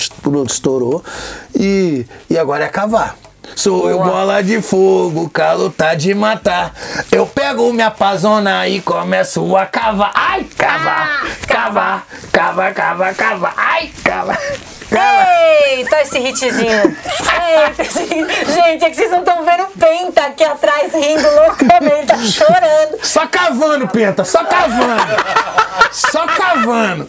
estourou. 0.45 1.03
E, 1.55 2.05
e 2.29 2.38
agora 2.38 2.65
é 2.65 2.67
cavar. 2.67 3.17
Sou 3.55 3.89
eu 3.89 3.97
bola 3.97 4.41
de 4.41 4.62
fogo, 4.62 5.29
calo 5.29 5.69
tá 5.69 5.93
de 5.93 6.13
matar. 6.13 6.73
Eu 7.12 7.25
pego 7.25 7.71
minha 7.73 7.91
pazona 7.91 8.67
e 8.67 8.79
começo 8.81 9.55
a 9.55 9.65
cavar. 9.65 10.12
Ai, 10.15 10.43
cavar, 10.57 11.27
cavar, 11.47 12.07
cavar, 12.31 12.73
cavar, 12.73 13.15
cavar. 13.15 13.53
Ai, 13.57 13.91
cavar. 14.03 14.39
Eita, 14.91 16.01
esse 16.01 16.19
hitzinho. 16.19 16.97
Eita, 17.47 17.82
esse... 17.82 18.08
Gente, 18.08 18.86
é 18.86 18.89
que 18.89 18.95
vocês 18.95 19.12
não 19.12 19.19
estão 19.19 19.43
vendo 19.45 19.63
o 19.63 19.67
Penta 19.67 20.25
aqui 20.25 20.43
atrás 20.43 20.93
rindo 20.93 21.27
loucamente, 21.36 22.08
tá 22.08 22.17
chorando. 22.17 22.99
Só 23.04 23.25
cavando, 23.27 23.88
Penta, 23.88 24.25
só 24.25 24.43
cavando. 24.43 25.04
Só 25.91 26.25
cavando. 26.27 27.08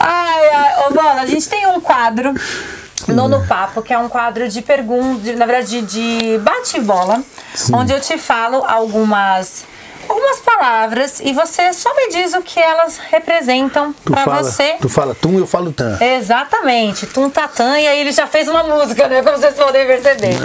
Ai, 0.00 0.48
ai, 0.48 0.86
ô 0.86 0.94
Bola, 0.94 1.22
a 1.22 1.26
gente 1.26 1.48
tem 1.48 1.66
um 1.66 1.80
quadro 1.80 2.34
no 3.08 3.28
No 3.28 3.46
Papo, 3.46 3.82
que 3.82 3.92
é 3.92 3.98
um 3.98 4.08
quadro 4.08 4.48
de 4.48 4.62
perguntas, 4.62 5.36
na 5.36 5.44
verdade, 5.46 5.82
de, 5.82 5.82
de 5.82 6.38
bate-bola, 6.38 7.22
onde 7.72 7.92
eu 7.92 8.00
te 8.00 8.16
falo 8.16 8.64
algumas. 8.66 9.66
Algumas 10.08 10.40
palavras 10.40 11.20
e 11.20 11.32
você 11.32 11.72
só 11.72 11.94
me 11.94 12.08
diz 12.10 12.34
o 12.34 12.42
que 12.42 12.60
elas 12.60 12.98
representam 13.10 13.94
fala, 14.24 14.42
você. 14.42 14.76
tu 14.80 14.88
fala 14.88 15.14
tum, 15.14 15.38
eu 15.38 15.46
falo 15.46 15.72
tan. 15.72 15.98
Exatamente, 16.00 17.06
Tum 17.06 17.28
Tatan, 17.30 17.78
e 17.78 17.86
aí 17.86 18.00
ele 18.00 18.12
já 18.12 18.26
fez 18.26 18.48
uma 18.48 18.62
música, 18.64 19.08
né? 19.08 19.22
Como 19.22 19.36
vocês 19.36 19.54
podem 19.54 19.86
perceber. 19.86 20.36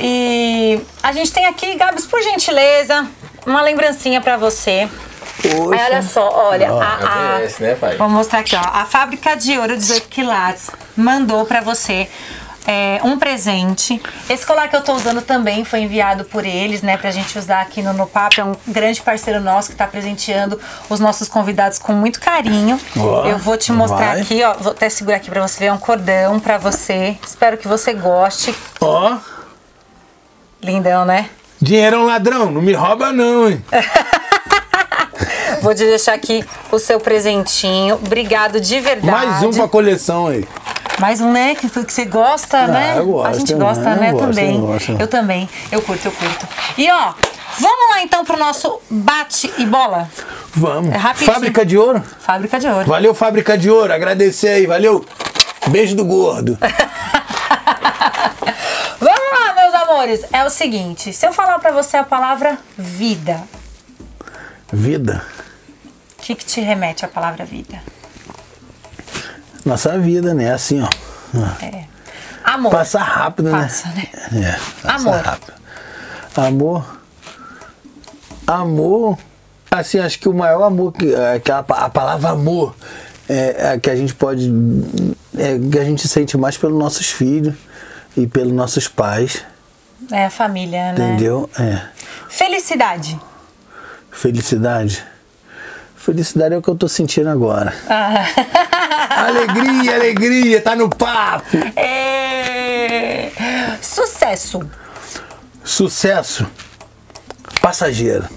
E 0.00 0.80
a 1.02 1.12
gente 1.12 1.32
tem 1.32 1.46
aqui, 1.46 1.74
Gabs, 1.76 2.06
por 2.06 2.20
gentileza, 2.22 3.06
uma 3.46 3.62
lembrancinha 3.62 4.20
pra 4.20 4.36
você. 4.36 4.88
Aí, 5.44 5.52
olha 5.60 6.02
só, 6.02 6.28
olha, 6.48 6.70
a, 6.72 6.94
a- 6.94 7.32
merece, 7.38 7.62
né, 7.62 7.74
pai? 7.74 7.96
vou 7.96 8.08
mostrar 8.08 8.38
aqui, 8.40 8.56
ó. 8.56 8.60
A 8.60 8.84
fábrica 8.86 9.34
de 9.36 9.58
ouro 9.58 9.76
18 9.76 10.08
quilates 10.08 10.70
mandou 10.96 11.44
pra 11.44 11.60
você 11.60 12.08
é, 12.66 13.00
um 13.04 13.18
presente. 13.18 14.00
Esse 14.28 14.46
colar 14.46 14.68
que 14.68 14.76
eu 14.76 14.82
tô 14.82 14.94
usando 14.94 15.22
também 15.22 15.64
foi 15.64 15.80
enviado 15.80 16.24
por 16.24 16.44
eles, 16.44 16.82
né, 16.82 16.96
pra 16.96 17.10
gente 17.10 17.38
usar 17.38 17.60
aqui 17.60 17.82
no 17.82 17.92
No 17.92 18.06
Papo. 18.06 18.40
É 18.40 18.44
um 18.44 18.56
grande 18.66 19.02
parceiro 19.02 19.40
nosso 19.40 19.70
que 19.70 19.76
tá 19.76 19.86
presenteando 19.86 20.60
os 20.88 21.00
nossos 21.00 21.28
convidados 21.28 21.78
com 21.78 21.92
muito 21.92 22.20
carinho. 22.20 22.80
Ó, 22.96 23.26
eu 23.26 23.38
vou 23.38 23.56
te 23.56 23.72
mostrar 23.72 24.12
vai. 24.12 24.20
aqui, 24.20 24.42
ó. 24.42 24.54
Vou 24.54 24.72
até 24.72 24.88
segurar 24.88 25.16
aqui 25.16 25.30
pra 25.30 25.46
você 25.46 25.60
ver. 25.60 25.66
É 25.66 25.72
um 25.72 25.78
cordão 25.78 26.40
pra 26.40 26.58
você. 26.58 27.16
Espero 27.26 27.56
que 27.56 27.68
você 27.68 27.92
goste. 27.92 28.54
Ó, 28.80 29.18
Lindão, 30.62 31.04
né? 31.04 31.28
dinheiro 31.60 31.96
é 31.96 31.98
um 31.98 32.04
ladrão, 32.04 32.50
não 32.50 32.60
me 32.60 32.74
rouba 32.74 33.10
não, 33.10 33.48
hein? 33.48 33.64
Vou 35.64 35.74
te 35.74 35.82
deixar 35.86 36.12
aqui 36.12 36.44
o 36.70 36.78
seu 36.78 37.00
presentinho. 37.00 37.94
Obrigado 37.94 38.60
de 38.60 38.80
verdade. 38.80 39.26
Mais 39.26 39.42
um 39.42 39.50
pra 39.50 39.66
coleção 39.66 40.26
aí. 40.26 40.46
Mais 40.98 41.22
um, 41.22 41.32
né? 41.32 41.54
Que, 41.54 41.70
que 41.70 41.90
você 41.90 42.04
gosta, 42.04 42.66
né? 42.66 42.96
eu 42.98 43.06
gosto, 43.06 43.26
A 43.26 43.32
gente 43.32 43.52
eu 43.54 43.58
gosta, 43.58 43.94
né? 43.94 44.12
gosto, 44.12 44.26
também. 44.26 44.56
eu. 44.56 44.98
Eu 45.00 45.08
também. 45.08 45.48
Eu 45.72 45.80
curto, 45.80 46.04
eu 46.04 46.12
curto. 46.12 46.46
E 46.76 46.90
ó, 46.90 47.14
vamos 47.58 47.90
lá 47.94 48.02
então 48.02 48.26
pro 48.26 48.36
nosso 48.36 48.78
bate 48.90 49.50
e 49.56 49.64
bola. 49.64 50.06
Vamos. 50.54 50.92
É 50.92 50.98
rapidinho. 50.98 51.32
Fábrica 51.32 51.64
de 51.64 51.78
ouro? 51.78 52.02
Fábrica 52.20 52.60
de 52.60 52.68
ouro. 52.68 52.84
Valeu, 52.84 53.14
Fábrica 53.14 53.56
de 53.56 53.70
Ouro. 53.70 53.90
Agradecer 53.90 54.48
aí, 54.48 54.66
valeu. 54.66 55.02
Beijo 55.68 55.96
do 55.96 56.04
gordo. 56.04 56.58
Vamos 59.00 59.40
lá, 59.40 59.54
meus 59.54 59.74
amores. 59.74 60.24
É 60.30 60.44
o 60.44 60.50
seguinte, 60.50 61.10
se 61.10 61.26
eu 61.26 61.32
falar 61.32 61.58
pra 61.58 61.72
você 61.72 61.96
a 61.96 62.04
palavra 62.04 62.58
vida, 62.76 63.40
Vida. 64.70 65.24
O 66.24 66.26
que, 66.26 66.34
que 66.36 66.46
te 66.46 66.58
remete 66.62 67.04
à 67.04 67.08
palavra 67.08 67.44
vida? 67.44 67.82
Nossa 69.62 69.98
vida, 69.98 70.32
né? 70.32 70.54
Assim, 70.54 70.80
ó. 70.80 70.88
É. 71.62 71.84
Amor. 72.42 72.72
Passa 72.72 72.98
rápido, 72.98 73.50
né? 73.50 73.60
Passa, 73.60 73.88
né? 73.88 74.08
É, 74.32 74.58
passa 74.82 75.08
Amor. 75.10 75.20
rápido. 75.22 75.52
Amor. 76.34 77.00
Amor. 78.46 79.18
Assim, 79.70 79.98
acho 79.98 80.18
que 80.18 80.26
o 80.26 80.32
maior 80.32 80.62
amor, 80.62 80.92
que, 80.94 81.14
é, 81.14 81.38
que 81.40 81.52
a, 81.52 81.58
a 81.58 81.90
palavra 81.90 82.30
amor, 82.30 82.74
é, 83.28 83.56
é 83.58 83.68
a 83.72 83.78
que 83.78 83.90
a 83.90 83.96
gente 83.96 84.14
pode. 84.14 84.50
É, 85.36 85.58
que 85.58 85.78
a 85.78 85.84
gente 85.84 86.08
sente 86.08 86.38
mais 86.38 86.56
pelos 86.56 86.78
nossos 86.78 87.10
filhos. 87.10 87.54
e 88.16 88.26
pelos 88.26 88.52
nossos 88.54 88.88
pais, 88.88 89.44
É 90.10 90.24
a 90.24 90.30
família, 90.30 90.94
né? 90.94 91.04
entendeu? 91.04 91.50
É. 91.58 91.82
Felicidade. 92.30 93.20
Felicidade. 94.10 95.04
Felicidade 96.04 96.54
é 96.54 96.58
o 96.58 96.60
que 96.60 96.68
eu 96.68 96.74
tô 96.74 96.86
sentindo 96.86 97.30
agora. 97.30 97.72
Ah. 97.88 98.26
alegria, 99.24 99.94
alegria, 99.94 100.60
tá 100.60 100.76
no 100.76 100.90
papo. 100.90 101.56
É... 101.74 103.30
Sucesso. 103.80 104.60
Sucesso. 105.64 106.46
Passageiro. 107.62 108.28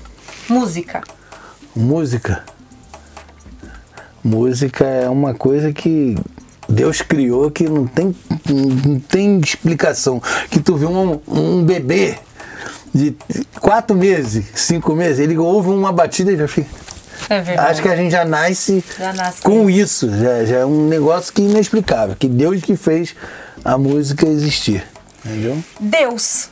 Música. 0.48 1.02
Música. 1.76 2.46
Música 4.24 4.86
é 4.86 5.10
uma 5.10 5.34
coisa 5.34 5.74
que 5.74 6.16
Deus 6.70 7.02
criou 7.02 7.52
que 7.52 7.68
não 7.68 7.86
tem, 7.86 8.16
não 8.50 8.98
tem 8.98 9.42
explicação. 9.42 10.22
Que 10.50 10.62
tu 10.62 10.78
vê 10.78 10.86
um, 10.86 11.20
um 11.28 11.66
bebê 11.66 12.18
de 12.96 13.14
quatro 13.60 13.94
meses, 13.94 14.46
cinco 14.56 14.96
meses, 14.96 15.20
ele 15.20 15.38
ouve 15.38 15.68
uma 15.68 15.92
batida 15.92 16.32
e 16.32 16.38
já 16.38 16.48
fica. 16.48 16.87
É. 17.48 17.58
Acho 17.60 17.82
que 17.82 17.90
a 17.90 17.96
gente 17.96 18.12
já 18.12 18.24
nasce, 18.24 18.84
Já 18.98 19.12
nasce 19.12 19.42
com 19.42 19.70
isso. 19.70 20.10
Já, 20.10 20.46
já 20.46 20.58
é 20.60 20.66
um 20.66 20.88
negócio 20.88 21.34
que 21.34 21.42
é 21.42 21.46
inexplicável. 21.46 22.16
Que 22.16 22.28
Deus 22.28 22.62
que 22.62 22.76
fez 22.78 23.14
a 23.66 23.78
música 23.78 24.26
existir. 24.26 24.86
Entendeu? 25.26 25.62
Deus. 25.80 26.50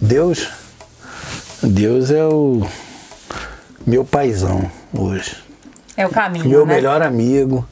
Deus. 0.00 0.48
Deus 1.62 2.10
é 2.10 2.24
o 2.24 2.66
meu 3.86 4.04
paizão 4.04 4.70
hoje. 4.92 5.36
É 5.96 6.06
o 6.06 6.10
caminho, 6.10 6.48
Meu 6.48 6.66
né? 6.66 6.74
melhor 6.74 7.02
amigo. 7.02 7.66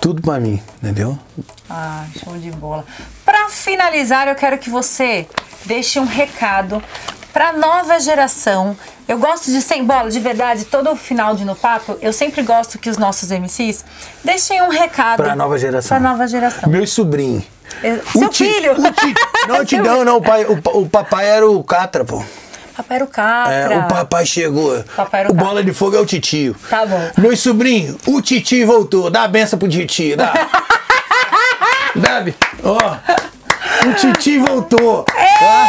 Tudo 0.00 0.20
pra 0.20 0.40
mim, 0.40 0.60
entendeu? 0.82 1.18
Ah, 1.70 2.04
show 2.22 2.36
de 2.36 2.50
bola. 2.50 2.84
Pra 3.24 3.48
finalizar, 3.48 4.26
eu 4.28 4.34
quero 4.34 4.58
que 4.58 4.68
você 4.68 5.26
deixe 5.64 6.00
um 6.00 6.04
recado 6.04 6.82
pra 7.32 7.52
nova 7.52 7.98
geração. 8.00 8.76
Eu 9.08 9.18
gosto 9.18 9.50
de 9.50 9.60
sem 9.60 9.84
bola, 9.84 10.10
de 10.10 10.20
verdade, 10.20 10.64
todo 10.64 10.94
final 10.96 11.34
de 11.34 11.44
No 11.44 11.54
Papo, 11.56 11.98
eu 12.00 12.12
sempre 12.12 12.42
gosto 12.42 12.78
que 12.78 12.88
os 12.88 12.96
nossos 12.98 13.30
MCs 13.30 13.84
deixem 14.24 14.62
um 14.62 14.68
recado 14.68 15.22
Pra 15.22 15.34
nova 15.36 15.58
geração. 15.58 15.88
Pra 15.98 16.08
nova 16.10 16.26
geração. 16.26 16.68
Meus 16.68 16.90
sobrinhos. 16.92 17.44
Eu- 17.82 18.00
O 18.14 18.18
Seu 18.18 18.28
ti- 18.28 18.44
filho. 18.44 18.72
o 18.72 18.92
ti- 18.92 19.14
não, 19.48 19.64
te 19.64 19.76
Seu- 19.82 20.04
não. 20.04 20.16
O, 20.18 20.22
pai, 20.22 20.44
o, 20.44 20.60
o 20.80 20.88
papai 20.88 21.28
era 21.28 21.48
o 21.48 21.62
Catra, 21.64 22.04
pô. 22.04 22.22
Papai 22.76 22.96
era 22.96 23.04
o 23.04 23.08
Catra. 23.08 23.52
É, 23.54 23.78
o 23.78 23.88
papai 23.88 24.24
chegou. 24.26 24.82
Papai 24.96 25.20
era 25.20 25.28
o 25.30 25.32
o 25.32 25.34
bola 25.34 25.62
de 25.62 25.72
fogo 25.74 25.96
é 25.96 26.00
o 26.00 26.06
titio. 26.06 26.54
Tá 26.70 26.86
bom. 26.86 27.10
Meus 27.18 27.40
sobrinhos, 27.40 27.96
o 28.06 28.22
titio 28.22 28.66
voltou. 28.66 29.10
Dá 29.10 29.24
a 29.24 29.28
benção 29.28 29.58
pro 29.58 29.68
titio, 29.68 30.16
dá. 30.16 30.32
bi- 32.24 32.34
ó. 32.62 32.96
O 33.88 33.92
titio 33.94 34.44
voltou. 34.44 35.04
Tá? 35.04 35.66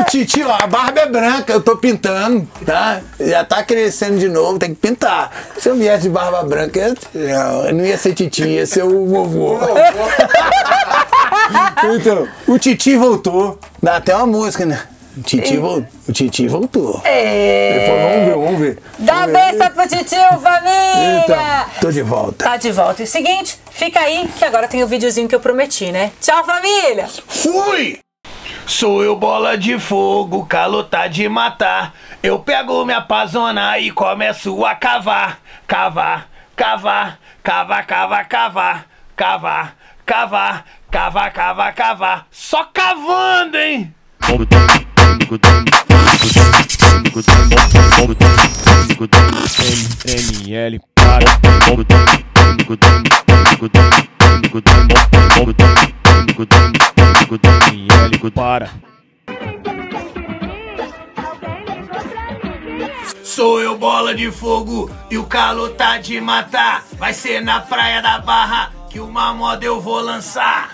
O 0.00 0.04
titio, 0.04 0.48
ó, 0.48 0.56
a 0.62 0.66
barba 0.66 1.00
é 1.00 1.06
branca, 1.06 1.52
eu 1.52 1.60
tô 1.60 1.76
pintando, 1.76 2.48
tá? 2.64 3.00
Já 3.20 3.44
tá 3.44 3.62
crescendo 3.62 4.18
de 4.18 4.28
novo, 4.28 4.58
tem 4.58 4.70
que 4.74 4.80
pintar. 4.80 5.30
Se 5.58 5.68
eu 5.68 5.76
viesse 5.76 6.04
de 6.04 6.08
barba 6.08 6.42
branca, 6.42 6.78
eu, 6.78 6.94
não, 7.14 7.72
não 7.72 7.84
ia 7.84 7.98
ser 7.98 8.14
titio, 8.14 8.46
ia 8.46 8.66
ser 8.66 8.84
o 8.84 9.06
vovô. 9.06 9.58
então, 11.96 12.28
o 12.46 12.58
titio 12.58 12.98
voltou. 13.00 13.58
Dá 13.82 13.96
até 13.96 14.14
uma 14.16 14.26
música, 14.26 14.64
né? 14.64 14.80
O 15.16 15.20
titio, 15.22 15.60
vol- 15.60 15.84
o 16.08 16.12
titio 16.12 16.48
voltou. 16.48 17.02
Ele 17.04 17.86
falou, 17.86 18.02
vamos 18.02 18.24
ver, 18.24 18.34
vamos 18.34 18.60
ver. 18.60 18.78
Dá 18.98 19.14
Vamos 19.26 19.32
benção 19.32 19.70
pro 19.70 19.88
titio, 19.88 20.18
família! 20.42 21.22
Então, 21.24 21.66
tô 21.82 21.90
de 21.92 22.00
volta. 22.02 22.44
Tá 22.44 22.56
de 22.56 22.72
volta. 22.72 23.02
E 23.02 23.04
o 23.04 23.08
seguinte, 23.08 23.58
fica 23.70 24.00
aí 24.00 24.26
que 24.38 24.44
agora 24.44 24.66
tem 24.68 24.82
o 24.82 24.86
videozinho 24.86 25.28
que 25.28 25.34
eu 25.34 25.40
prometi, 25.40 25.92
né? 25.92 26.12
Tchau, 26.18 26.42
família! 26.46 27.08
Fui! 27.28 27.98
Sou 28.66 29.02
eu 29.02 29.16
bola 29.16 29.58
de 29.58 29.78
fogo, 29.78 30.46
calor 30.46 30.84
tá 30.84 31.06
de 31.06 31.28
matar. 31.28 31.94
Eu 32.22 32.38
pego 32.38 32.84
minha 32.84 33.00
pazona 33.00 33.78
e 33.78 33.90
começo 33.90 34.64
a 34.64 34.74
cavar, 34.74 35.40
cavar, 35.66 36.28
cavar, 36.56 37.18
cavar, 37.42 37.86
cavar, 37.86 38.28
cavar, 38.28 38.86
cavar, 39.16 39.76
cavar, 40.06 40.64
cavar, 40.90 41.32
cavar, 41.32 41.74
cavar. 41.74 42.26
Só 42.30 42.64
cavando, 42.64 43.56
hein? 43.58 43.94
Para 44.20 44.42
para 58.42 58.70
Sou 63.22 63.60
eu 63.60 63.78
bola 63.78 64.14
de 64.14 64.30
fogo 64.30 64.90
e 65.10 65.16
o 65.16 65.24
calor 65.24 65.70
tá 65.70 65.96
de 65.96 66.20
matar. 66.20 66.84
Vai 66.98 67.14
ser 67.14 67.40
na 67.40 67.60
praia 67.60 68.02
da 68.02 68.18
barra 68.18 68.72
que 68.90 69.00
uma 69.00 69.32
moda 69.32 69.64
eu 69.64 69.80
vou 69.80 70.00
lançar. 70.00 70.68